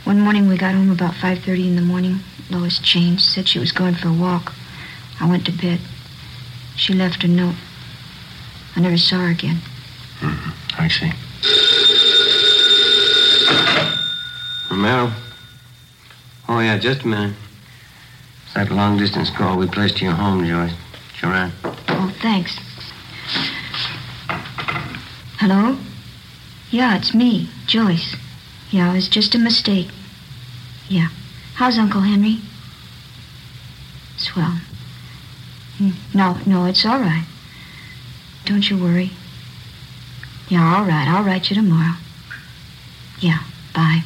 One 0.04 0.20
morning 0.22 0.48
we 0.48 0.58
got 0.58 0.76
home 0.76 0.92
about 0.92 1.16
5.30 1.16 1.70
in 1.70 1.76
the 1.76 1.82
morning. 1.82 2.20
Lois 2.52 2.78
changed, 2.78 3.24
said 3.24 3.48
she 3.48 3.58
was 3.58 3.72
going 3.72 3.96
for 3.96 4.10
a 4.10 4.14
walk. 4.14 4.54
I 5.22 5.30
went 5.30 5.46
to 5.46 5.52
bed. 5.52 5.80
She 6.76 6.94
left 6.96 7.24
a 7.24 7.28
note. 7.28 7.56
I 8.76 8.80
never 8.82 8.98
saw 8.98 9.18
her 9.18 9.30
again. 9.30 9.58
Mm-hmm. 10.20 10.82
I 10.82 10.88
see. 10.88 11.12
Romero. 14.72 15.12
Oh, 16.50 16.60
yeah, 16.60 16.80
just 16.80 17.04
a 17.04 17.08
minute. 17.08 17.36
It's 18.46 18.56
that 18.56 18.72
long 18.72 18.98
distance 18.98 19.30
call 19.30 19.58
we 19.58 19.68
placed 19.68 19.98
to 19.98 20.06
your 20.06 20.16
home, 20.16 20.44
Joyce. 20.44 20.74
Sure. 21.14 21.52
Oh, 21.64 22.14
thanks. 22.20 22.58
Hello? 25.38 25.78
Yeah, 26.72 26.98
it's 26.98 27.14
me, 27.14 27.48
Joyce. 27.68 28.16
Yeah, 28.72 28.92
it 28.92 28.96
was 28.96 29.08
just 29.08 29.36
a 29.36 29.38
mistake. 29.38 29.90
Yeah. 30.90 31.10
How's 31.56 31.78
Uncle 31.78 32.02
Henry? 32.02 32.40
Swell. 34.18 34.58
Hmm, 35.82 35.90
No, 36.14 36.38
no, 36.46 36.66
it's 36.66 36.86
all 36.86 37.00
right. 37.00 37.26
Don't 38.46 38.70
you 38.70 38.78
worry. 38.78 39.10
Yeah, 40.48 40.76
all 40.76 40.84
right. 40.86 41.08
I'll 41.08 41.24
write 41.24 41.50
you 41.50 41.56
tomorrow. 41.56 41.96
Yeah, 43.20 43.40
bye. 43.74 44.04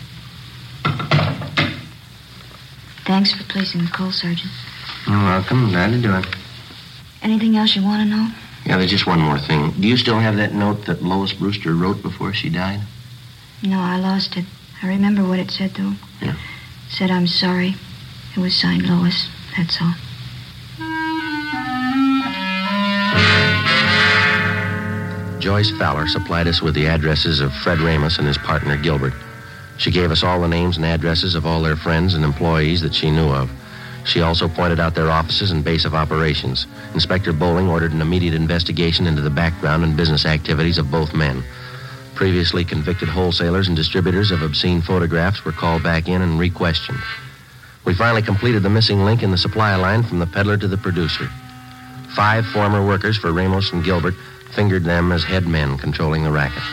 Thanks 3.05 3.33
for 3.33 3.43
placing 3.43 3.81
the 3.83 3.91
call, 3.91 4.11
Sergeant. 4.13 4.51
You're 5.05 5.17
welcome. 5.17 5.69
Glad 5.69 5.91
to 5.91 6.01
do 6.01 6.15
it. 6.15 6.25
Anything 7.21 7.57
else 7.57 7.75
you 7.75 7.83
want 7.83 8.03
to 8.09 8.15
know? 8.15 8.29
Yeah, 8.65 8.77
there's 8.77 8.91
just 8.91 9.05
one 9.05 9.19
more 9.19 9.37
thing. 9.37 9.71
Do 9.71 9.85
you 9.87 9.97
still 9.97 10.19
have 10.19 10.37
that 10.37 10.53
note 10.53 10.85
that 10.85 11.03
Lois 11.03 11.33
Brewster 11.33 11.73
wrote 11.73 12.01
before 12.01 12.33
she 12.33 12.49
died? 12.49 12.79
No, 13.61 13.79
I 13.79 13.97
lost 13.97 14.37
it. 14.37 14.45
I 14.81 14.87
remember 14.87 15.23
what 15.27 15.39
it 15.39 15.51
said, 15.51 15.71
though. 15.71 15.93
Yeah. 16.21 16.35
Said 16.89 17.11
I'm 17.11 17.27
sorry. 17.27 17.75
It 18.35 18.39
was 18.39 18.55
signed 18.55 18.87
Lois. 18.87 19.27
That's 19.57 19.81
all. 19.81 19.93
Joyce 25.45 25.69
Fowler 25.69 26.07
supplied 26.07 26.47
us 26.47 26.63
with 26.63 26.73
the 26.73 26.87
addresses 26.87 27.39
of 27.39 27.53
Fred 27.53 27.79
Ramos 27.79 28.17
and 28.17 28.25
his 28.25 28.35
partner 28.35 28.75
Gilbert. 28.75 29.13
She 29.77 29.91
gave 29.91 30.09
us 30.09 30.23
all 30.23 30.41
the 30.41 30.47
names 30.47 30.77
and 30.77 30.83
addresses 30.83 31.35
of 31.35 31.45
all 31.45 31.61
their 31.61 31.75
friends 31.75 32.15
and 32.15 32.25
employees 32.25 32.81
that 32.81 32.95
she 32.95 33.11
knew 33.11 33.29
of. 33.29 33.51
She 34.05 34.21
also 34.21 34.47
pointed 34.47 34.79
out 34.79 34.95
their 34.95 35.11
offices 35.11 35.51
and 35.51 35.63
base 35.63 35.85
of 35.85 35.93
operations. 35.93 36.65
Inspector 36.95 37.31
Bowling 37.33 37.69
ordered 37.69 37.93
an 37.93 38.01
immediate 38.01 38.33
investigation 38.33 39.05
into 39.05 39.21
the 39.21 39.29
background 39.29 39.83
and 39.83 39.95
business 39.95 40.25
activities 40.25 40.79
of 40.79 40.89
both 40.89 41.13
men. 41.13 41.43
Previously 42.15 42.65
convicted 42.65 43.07
wholesalers 43.07 43.67
and 43.67 43.77
distributors 43.77 44.31
of 44.31 44.41
obscene 44.41 44.81
photographs 44.81 45.45
were 45.45 45.51
called 45.51 45.83
back 45.83 46.07
in 46.07 46.23
and 46.23 46.39
re-questioned. 46.39 46.97
We 47.85 47.93
finally 47.93 48.23
completed 48.23 48.63
the 48.63 48.69
missing 48.71 49.05
link 49.05 49.21
in 49.21 49.29
the 49.29 49.37
supply 49.37 49.75
line 49.75 50.01
from 50.01 50.17
the 50.17 50.25
peddler 50.25 50.57
to 50.57 50.67
the 50.67 50.75
producer. 50.75 51.29
Five 52.15 52.47
former 52.47 52.83
workers 52.83 53.17
for 53.17 53.31
Ramos 53.31 53.71
and 53.73 53.83
Gilbert 53.83 54.15
fingered 54.55 54.85
them 54.85 55.11
as 55.11 55.23
head 55.23 55.45
men 55.45 55.77
controlling 55.77 56.23
the 56.23 56.31
racket. 56.31 56.63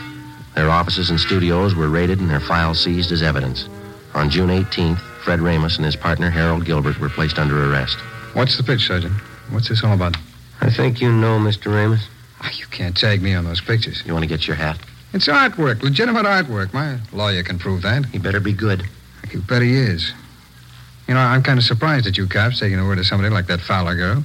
Their 0.54 0.70
offices 0.70 1.10
and 1.10 1.18
studios 1.18 1.74
were 1.74 1.88
raided 1.88 2.20
and 2.20 2.30
their 2.30 2.40
files 2.40 2.82
seized 2.82 3.10
as 3.10 3.22
evidence. 3.22 3.68
On 4.14 4.30
June 4.30 4.50
18th, 4.50 5.00
Fred 5.24 5.40
Ramos 5.40 5.76
and 5.76 5.84
his 5.84 5.96
partner 5.96 6.30
Harold 6.30 6.64
Gilbert 6.64 7.00
were 7.00 7.08
placed 7.08 7.38
under 7.38 7.70
arrest. 7.70 7.98
What's 8.34 8.56
the 8.56 8.62
pitch, 8.62 8.86
Sergeant? 8.86 9.14
What's 9.50 9.68
this 9.68 9.82
all 9.82 9.94
about? 9.94 10.16
I 10.60 10.70
think 10.70 11.00
you 11.00 11.10
know, 11.10 11.38
Mr. 11.38 11.74
Ramos. 11.74 12.06
Oh, 12.42 12.50
you 12.54 12.66
can't 12.66 12.96
tag 12.96 13.20
me 13.20 13.34
on 13.34 13.44
those 13.44 13.60
pictures. 13.60 14.02
You 14.06 14.12
want 14.12 14.22
to 14.22 14.28
get 14.28 14.46
your 14.46 14.56
hat? 14.56 14.78
It's 15.12 15.26
artwork, 15.26 15.82
legitimate 15.82 16.24
artwork. 16.24 16.72
My 16.72 16.98
lawyer 17.12 17.42
can 17.42 17.58
prove 17.58 17.82
that. 17.82 18.06
He 18.06 18.18
better 18.18 18.40
be 18.40 18.52
good. 18.52 18.84
You 19.30 19.40
bet 19.40 19.62
he 19.62 19.74
is. 19.74 20.12
You 21.08 21.14
know, 21.14 21.20
I'm 21.20 21.42
kind 21.42 21.58
of 21.58 21.64
surprised 21.64 22.06
at 22.06 22.16
you 22.16 22.26
cops 22.26 22.60
taking 22.60 22.78
the 22.78 22.84
word 22.84 22.98
of 22.98 23.06
somebody 23.06 23.32
like 23.32 23.46
that 23.46 23.60
Fowler 23.60 23.94
girl. 23.94 24.24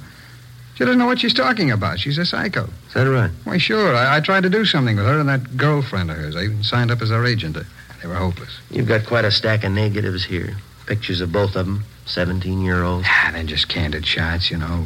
She 0.78 0.86
doesn't 0.86 1.00
know 1.00 1.08
what 1.08 1.20
she's 1.20 1.34
talking 1.34 1.72
about. 1.72 2.00
She's 2.00 2.20
a 2.20 2.26
psycho. 2.26 2.66
Is 2.88 2.94
that 2.94 3.10
right? 3.10 3.32
Why, 3.46 3.58
sure. 3.58 3.96
I, 3.96 4.18
I 4.18 4.20
tried 4.20 4.44
to 4.44 4.50
do 4.50 4.64
something 4.64 4.96
with 4.96 5.08
her 5.08 5.20
and 5.20 5.28
that 5.28 5.58
girlfriend 5.58 6.12
of 6.12 6.18
hers. 6.18 6.36
I 6.36 6.44
even 6.44 6.64
signed 6.64 6.92
up 6.92 7.02
as 7.02 7.10
her 7.10 7.26
agent. 7.26 7.58
They 8.00 8.08
were 8.08 8.14
hopeless. 8.14 8.60
You've 8.70 8.88
got 8.88 9.08
quite 9.08 9.26
a 9.26 9.32
stack 9.32 9.64
of 9.64 9.72
negatives 9.72 10.24
here. 10.24 10.56
Pictures 10.86 11.20
of 11.20 11.32
both 11.32 11.56
of 11.56 11.66
them, 11.66 11.84
17 12.06 12.62
year 12.62 12.84
olds. 12.84 13.08
Ah, 13.10 13.32
they're 13.34 13.44
just 13.44 13.70
candid 13.70 14.06
shots, 14.06 14.52
you 14.52 14.58
know. 14.58 14.86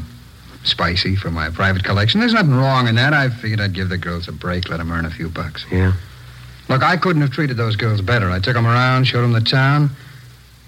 Spicy 0.63 1.17
for 1.17 1.29
my 1.29 1.49
private 1.49 1.83
collection. 1.83 2.21
There's 2.21 2.33
nothing 2.33 2.55
wrong 2.55 2.87
in 2.87 2.95
that. 2.95 3.13
I 3.13 3.27
figured 3.27 3.59
I'd 3.59 3.73
give 3.73 3.89
the 3.89 3.97
girls 3.97 4.29
a 4.29 4.31
break, 4.31 4.69
let 4.69 4.77
them 4.77 4.93
earn 4.93 5.03
a 5.03 5.11
few 5.11 5.27
bucks. 5.27 5.65
Yeah. 5.69 5.91
Look, 6.69 6.83
I 6.83 6.95
couldn't 6.95 7.21
have 7.21 7.31
treated 7.31 7.57
those 7.57 7.75
girls 7.75 7.99
better. 7.99 8.29
I 8.29 8.39
took 8.39 8.53
them 8.53 8.65
around, 8.65 9.07
showed 9.07 9.23
them 9.23 9.33
the 9.33 9.41
town. 9.41 9.89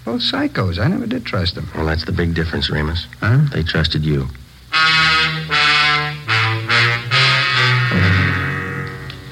Both 0.03 0.21
psychos. 0.21 0.79
I 0.79 0.89
never 0.89 1.07
did 1.07 1.23
trust 1.23 1.55
them. 1.55 1.69
Well, 1.73 1.85
that's 1.85 2.03
the 2.03 2.11
big 2.11 2.33
difference, 2.33 2.69
Ramus. 2.69 3.07
Huh? 3.21 3.45
They 3.53 3.63
trusted 3.63 4.03
you. 4.03 4.27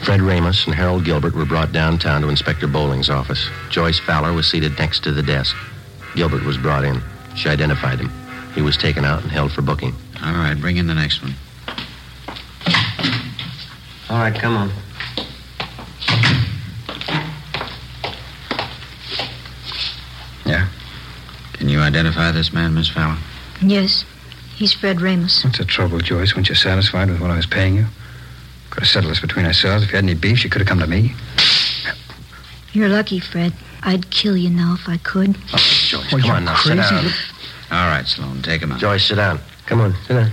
Fred 0.04 0.22
Ramus 0.22 0.66
and 0.66 0.74
Harold 0.74 1.06
Gilbert 1.06 1.36
were 1.36 1.46
brought 1.46 1.72
downtown 1.72 2.22
to 2.22 2.30
Inspector 2.30 2.66
Bowling's 2.68 3.10
office. 3.10 3.48
Joyce 3.70 4.00
Fowler 4.00 4.34
was 4.34 4.48
seated 4.48 4.78
next 4.80 5.04
to 5.04 5.12
the 5.12 5.22
desk. 5.22 5.56
Gilbert 6.16 6.44
was 6.44 6.58
brought 6.58 6.84
in. 6.84 7.02
She 7.36 7.50
identified 7.50 8.00
him. 8.00 8.12
He 8.56 8.62
was 8.62 8.76
taken 8.78 9.06
out 9.06 9.22
and 9.22 9.32
held 9.32 9.52
for 9.52 9.62
booking. 9.62 9.94
All 10.24 10.34
right, 10.34 10.60
bring 10.60 10.78
in 10.78 10.88
the 10.88 10.96
next 10.96 11.22
one. 11.22 11.36
All 14.10 14.18
right, 14.18 14.34
come 14.34 14.58
on. 14.58 14.72
Yeah? 20.46 20.68
Can 21.54 21.70
you 21.70 21.80
identify 21.80 22.32
this 22.32 22.52
man, 22.52 22.74
Miss 22.74 22.90
Fowler? 22.90 23.20
Yes, 23.62 24.04
he's 24.56 24.74
Fred 24.74 25.00
Ramos. 25.00 25.44
What's 25.44 25.60
the 25.60 25.66
trouble, 25.66 26.00
Joyce? 26.00 26.36
Weren't 26.36 26.50
you 26.50 26.56
satisfied 26.56 27.10
with 27.10 27.22
what 27.22 27.30
I 27.30 27.38
was 27.38 27.46
paying 27.46 27.76
you? 27.76 27.86
Could 28.72 28.84
have 28.84 28.90
settled 28.90 29.12
this 29.12 29.20
between 29.20 29.46
ourselves. 29.46 29.84
If 29.84 29.92
you 29.92 29.96
had 29.98 30.06
any 30.06 30.16
beef, 30.16 30.44
you 30.44 30.50
could 30.50 30.62
have 30.62 30.68
come 30.68 30.80
to 30.80 30.88
me. 30.88 31.14
You're 32.74 32.90
lucky, 32.90 33.20
Fred. 33.20 33.54
I'd 33.84 34.10
kill 34.12 34.36
you 34.38 34.50
now 34.50 34.76
if 34.80 34.88
I 34.88 34.98
could. 34.98 35.36
Oh, 35.54 35.58
Joyce, 35.58 36.12
Well, 36.12 36.22
come 36.22 36.32
on 36.32 36.46
now, 36.46 36.56
crazy. 36.56 36.82
sit 36.82 36.90
down. 36.90 37.06
All 37.72 37.88
right, 37.90 38.08
Sloan, 38.08 38.42
take 38.42 38.62
him 38.62 38.72
out. 38.72 38.80
Joyce, 38.80 39.06
sit 39.08 39.16
down. 39.16 39.40
Come 39.66 39.82
on, 39.82 39.94
sit 40.08 40.14
down. 40.14 40.32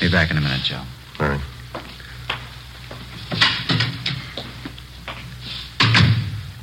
Be 0.00 0.08
back 0.10 0.30
in 0.30 0.38
a 0.38 0.40
minute, 0.40 0.62
Joe. 0.62 0.80
All 1.20 1.28
right. 1.28 1.40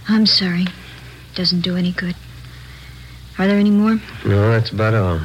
I'm 0.08 0.26
sorry. 0.26 0.66
Doesn't 1.36 1.62
do 1.62 1.76
any 1.76 1.92
good. 1.92 2.16
Are 3.38 3.48
there 3.48 3.58
any 3.58 3.70
more? 3.72 4.00
No, 4.26 4.50
that's 4.52 4.72
about 4.72 4.94
all. 4.94 5.22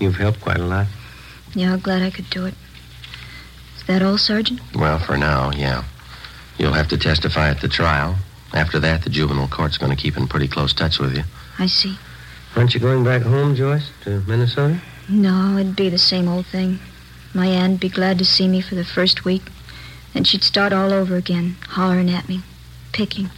You've 0.00 0.16
helped 0.16 0.40
quite 0.40 0.58
a 0.58 0.64
lot. 0.66 0.86
Yeah, 1.54 1.72
I'm 1.72 1.80
glad 1.80 2.02
I 2.02 2.10
could 2.10 2.28
do 2.30 2.46
it. 2.46 2.54
Is 3.88 3.94
that 3.94 4.02
all, 4.02 4.18
Sergeant? 4.18 4.60
Well, 4.74 4.98
for 4.98 5.16
now, 5.16 5.50
yeah. 5.50 5.82
You'll 6.58 6.74
have 6.74 6.88
to 6.88 6.98
testify 6.98 7.48
at 7.48 7.62
the 7.62 7.68
trial. 7.68 8.16
After 8.52 8.78
that, 8.80 9.02
the 9.02 9.08
juvenile 9.08 9.48
court's 9.48 9.78
going 9.78 9.96
to 9.96 9.96
keep 9.96 10.14
in 10.18 10.28
pretty 10.28 10.46
close 10.46 10.74
touch 10.74 10.98
with 10.98 11.16
you. 11.16 11.22
I 11.58 11.68
see. 11.68 11.96
Aren't 12.54 12.74
you 12.74 12.80
going 12.80 13.02
back 13.02 13.22
home, 13.22 13.54
Joyce, 13.54 13.90
to 14.04 14.20
Minnesota? 14.26 14.78
No, 15.08 15.56
it'd 15.56 15.74
be 15.74 15.88
the 15.88 15.96
same 15.96 16.28
old 16.28 16.44
thing. 16.44 16.80
My 17.32 17.46
aunt'd 17.46 17.80
be 17.80 17.88
glad 17.88 18.18
to 18.18 18.26
see 18.26 18.46
me 18.46 18.60
for 18.60 18.74
the 18.74 18.84
first 18.84 19.24
week. 19.24 19.44
Then 20.12 20.24
she'd 20.24 20.44
start 20.44 20.74
all 20.74 20.92
over 20.92 21.16
again, 21.16 21.56
hollering 21.68 22.10
at 22.10 22.28
me, 22.28 22.42
picking. 22.92 23.30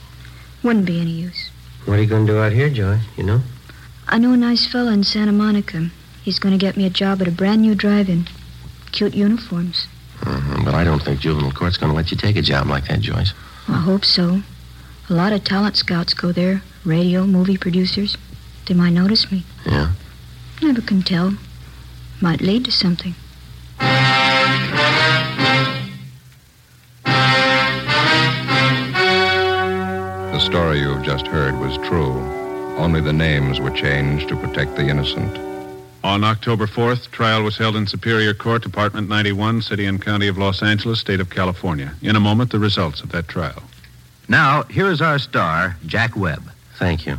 Wouldn't 0.64 0.84
be 0.84 1.00
any 1.00 1.12
use. 1.12 1.52
What 1.84 2.00
are 2.00 2.02
you 2.02 2.08
going 2.08 2.26
to 2.26 2.32
do 2.32 2.40
out 2.40 2.50
here, 2.50 2.70
Joyce? 2.70 3.02
You 3.16 3.22
know? 3.22 3.42
I 4.08 4.18
know 4.18 4.32
a 4.32 4.36
nice 4.36 4.66
fella 4.66 4.90
in 4.90 5.04
Santa 5.04 5.30
Monica. 5.30 5.90
He's 6.24 6.40
going 6.40 6.58
to 6.58 6.66
get 6.66 6.76
me 6.76 6.86
a 6.86 6.90
job 6.90 7.22
at 7.22 7.28
a 7.28 7.32
brand 7.32 7.62
new 7.62 7.76
drive-in. 7.76 8.26
Cute 8.90 9.14
uniforms. 9.14 9.86
Mhm, 10.24 10.64
But 10.64 10.74
I 10.74 10.84
don't 10.84 11.02
think 11.02 11.20
juvenile 11.20 11.52
court's 11.52 11.76
going 11.78 11.90
to 11.90 11.96
let 11.96 12.10
you 12.10 12.16
take 12.16 12.36
a 12.36 12.42
job 12.42 12.66
like 12.66 12.86
that, 12.88 13.00
Joyce. 13.00 13.32
I 13.68 13.78
hope 13.80 14.04
so. 14.04 14.42
A 15.08 15.12
lot 15.14 15.32
of 15.32 15.44
talent 15.44 15.76
scouts 15.76 16.14
go 16.14 16.32
there. 16.32 16.62
Radio, 16.84 17.26
movie 17.26 17.56
producers. 17.56 18.16
They 18.66 18.74
might 18.74 18.90
notice 18.92 19.30
me. 19.32 19.44
Yeah? 19.66 19.90
Never 20.62 20.80
can 20.82 21.02
tell. 21.02 21.34
Might 22.20 22.40
lead 22.40 22.64
to 22.66 22.70
something. 22.72 23.14
The 29.12 30.38
story 30.40 30.80
you 30.80 30.90
have 30.90 31.02
just 31.02 31.26
heard 31.26 31.58
was 31.58 31.76
true. 31.88 32.12
Only 32.76 33.00
the 33.00 33.12
names 33.12 33.60
were 33.60 33.70
changed 33.70 34.28
to 34.28 34.36
protect 34.36 34.76
the 34.76 34.86
innocent. 34.86 35.36
On 36.02 36.24
October 36.24 36.66
4th, 36.66 37.10
trial 37.10 37.42
was 37.42 37.58
held 37.58 37.76
in 37.76 37.86
Superior 37.86 38.32
Court, 38.32 38.62
Department 38.62 39.08
91, 39.10 39.60
City 39.60 39.84
and 39.84 40.00
County 40.00 40.28
of 40.28 40.38
Los 40.38 40.62
Angeles, 40.62 40.98
State 40.98 41.20
of 41.20 41.28
California. 41.28 41.92
In 42.00 42.16
a 42.16 42.20
moment, 42.20 42.50
the 42.50 42.58
results 42.58 43.02
of 43.02 43.12
that 43.12 43.28
trial. 43.28 43.62
Now, 44.26 44.62
here's 44.62 45.02
our 45.02 45.18
star, 45.18 45.76
Jack 45.84 46.16
Webb. 46.16 46.50
Thank 46.78 47.04
you. 47.04 47.18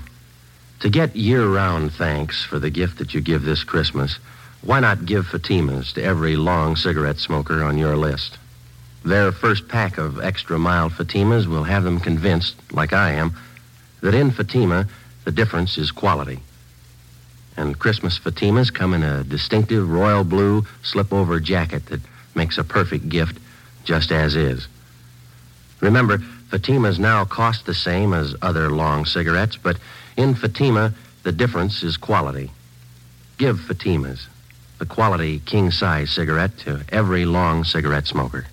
To 0.80 0.90
get 0.90 1.16
year 1.16 1.48
round 1.48 1.94
thanks 1.94 2.44
for 2.44 2.58
the 2.58 2.72
gift 2.72 2.98
that 2.98 3.14
you 3.14 3.22
give 3.22 3.44
this 3.44 3.64
Christmas, 3.64 4.18
why 4.64 4.80
not 4.80 5.06
give 5.06 5.28
Fatimas 5.28 5.94
to 5.94 6.04
every 6.04 6.36
long 6.36 6.76
cigarette 6.76 7.20
smoker 7.20 7.64
on 7.64 7.78
your 7.78 7.96
list? 7.96 8.40
Their 9.06 9.32
first 9.32 9.68
pack 9.68 10.00
of 10.00 10.20
extra 10.22 10.58
mild 10.58 10.94
Fatimas 10.94 11.46
will 11.46 11.64
have 11.64 11.84
them 11.84 12.00
convinced, 12.00 12.56
like 12.72 12.94
I 12.94 13.12
am, 13.12 13.34
that 14.02 14.16
in 14.16 14.32
Fatima, 14.32 14.88
the 15.24 15.32
difference 15.32 15.78
is 15.78 15.92
quality. 15.92 16.40
And 17.58 17.78
Christmas 17.78 18.18
Fatimas 18.18 18.74
come 18.74 18.94
in 18.94 19.04
a 19.04 19.24
distinctive 19.24 19.90
royal 19.90 20.24
blue 20.24 20.66
slip-over 20.84 21.40
jacket 21.40 21.86
that 21.88 22.02
makes 22.34 22.58
a 22.58 22.64
perfect 22.64 23.10
gift 23.10 23.38
just 23.84 24.12
as 24.12 24.36
is. 24.36 24.68
Remember, 25.80 26.20
Fatimas 26.50 27.00
now 27.00 27.26
cost 27.26 27.66
the 27.66 27.74
same 27.74 28.14
as 28.14 28.36
other 28.42 28.70
long 28.70 29.06
cigarettes, 29.06 29.58
but 29.58 29.78
in 30.18 30.36
Fatima, 30.36 30.94
the 31.24 31.32
difference 31.32 31.84
is 31.84 31.98
quality. 31.98 32.52
Give 33.38 33.58
Fatimas, 33.58 34.28
the 34.80 34.86
quality 34.86 35.40
king-size 35.40 36.12
cigarette, 36.12 36.58
to 36.60 36.82
every 36.90 37.26
long 37.26 37.64
cigarette 37.64 38.08
smoker. 38.08 38.46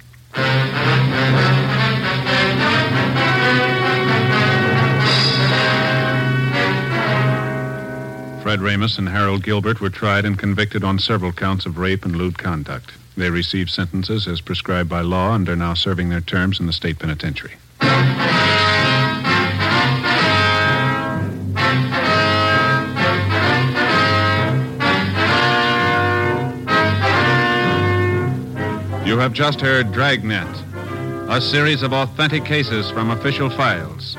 Fred 8.48 8.62
Ramus 8.62 8.96
and 8.96 9.10
Harold 9.10 9.42
Gilbert 9.42 9.78
were 9.78 9.90
tried 9.90 10.24
and 10.24 10.38
convicted 10.38 10.82
on 10.82 10.98
several 10.98 11.32
counts 11.32 11.66
of 11.66 11.76
rape 11.76 12.06
and 12.06 12.16
lewd 12.16 12.38
conduct. 12.38 12.92
They 13.14 13.28
received 13.28 13.68
sentences 13.68 14.26
as 14.26 14.40
prescribed 14.40 14.88
by 14.88 15.02
law 15.02 15.34
and 15.34 15.46
are 15.50 15.54
now 15.54 15.74
serving 15.74 16.08
their 16.08 16.22
terms 16.22 16.58
in 16.58 16.64
the 16.64 16.72
state 16.72 16.98
penitentiary. 16.98 17.56
You 29.06 29.18
have 29.18 29.34
just 29.34 29.60
heard 29.60 29.92
Dragnet, 29.92 30.48
a 31.28 31.38
series 31.42 31.82
of 31.82 31.92
authentic 31.92 32.46
cases 32.46 32.90
from 32.90 33.10
official 33.10 33.50
files. 33.50 34.16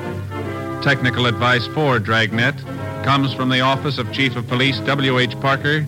Technical 0.84 1.26
advice 1.26 1.66
for 1.66 1.98
Dragnet 1.98 2.54
comes 3.02 3.32
from 3.32 3.48
the 3.48 3.60
Office 3.60 3.98
of 3.98 4.12
Chief 4.12 4.36
of 4.36 4.46
Police 4.48 4.78
W.H. 4.80 5.38
Parker, 5.40 5.86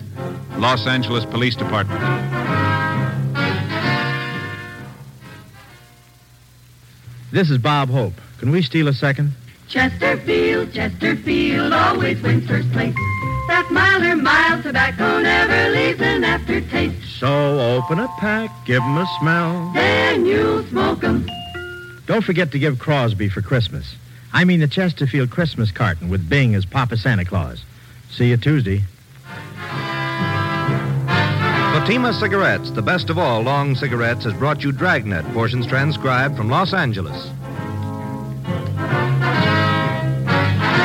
Los 0.57 0.87
Angeles 0.87 1.25
Police 1.25 1.55
Department. 1.55 2.01
This 7.31 7.49
is 7.49 7.57
Bob 7.57 7.89
Hope. 7.89 8.13
Can 8.39 8.51
we 8.51 8.61
steal 8.61 8.87
a 8.87 8.93
second? 8.93 9.31
Chesterfield, 9.67 10.73
Chesterfield 10.73 11.73
always 11.73 12.21
wins 12.21 12.47
first 12.47 12.71
place. 12.71 12.93
That 13.47 13.67
milder, 13.71 14.15
mild 14.15 14.63
tobacco 14.63 15.19
never 15.19 15.71
leaves 15.71 16.01
an 16.01 16.23
aftertaste. 16.23 17.19
So 17.19 17.59
open 17.59 17.99
a 17.99 18.07
pack, 18.19 18.51
give 18.65 18.81
'em 18.83 18.97
a 18.97 19.07
smell. 19.19 19.71
Then 19.73 20.25
you'll 20.25 20.63
smoke 20.67 21.03
'em. 21.03 21.27
Don't 22.05 22.23
forget 22.23 22.51
to 22.51 22.59
give 22.59 22.79
Crosby 22.79 23.29
for 23.29 23.41
Christmas. 23.41 23.95
I 24.33 24.45
mean 24.45 24.59
the 24.59 24.67
Chesterfield 24.67 25.29
Christmas 25.29 25.71
carton 25.71 26.09
with 26.09 26.27
Bing 26.27 26.55
as 26.55 26.65
Papa 26.65 26.97
Santa 26.97 27.23
Claus. 27.23 27.63
See 28.09 28.29
you 28.29 28.37
Tuesday. 28.37 28.81
Fatima 31.73 32.13
Cigarettes, 32.13 32.71
the 32.71 32.81
best 32.81 33.11
of 33.11 33.19
all 33.19 33.41
long 33.41 33.75
cigarettes, 33.75 34.23
has 34.23 34.33
brought 34.33 34.63
you 34.63 34.71
Dragnet, 34.71 35.23
portions 35.33 35.67
transcribed 35.67 36.35
from 36.35 36.49
Los 36.49 36.73
Angeles. 36.73 37.29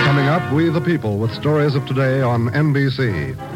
Coming 0.04 0.26
up, 0.26 0.52
We 0.52 0.68
the 0.68 0.80
People 0.80 1.16
with 1.18 1.32
stories 1.32 1.74
of 1.74 1.86
today 1.86 2.20
on 2.20 2.48
NBC. 2.50 3.47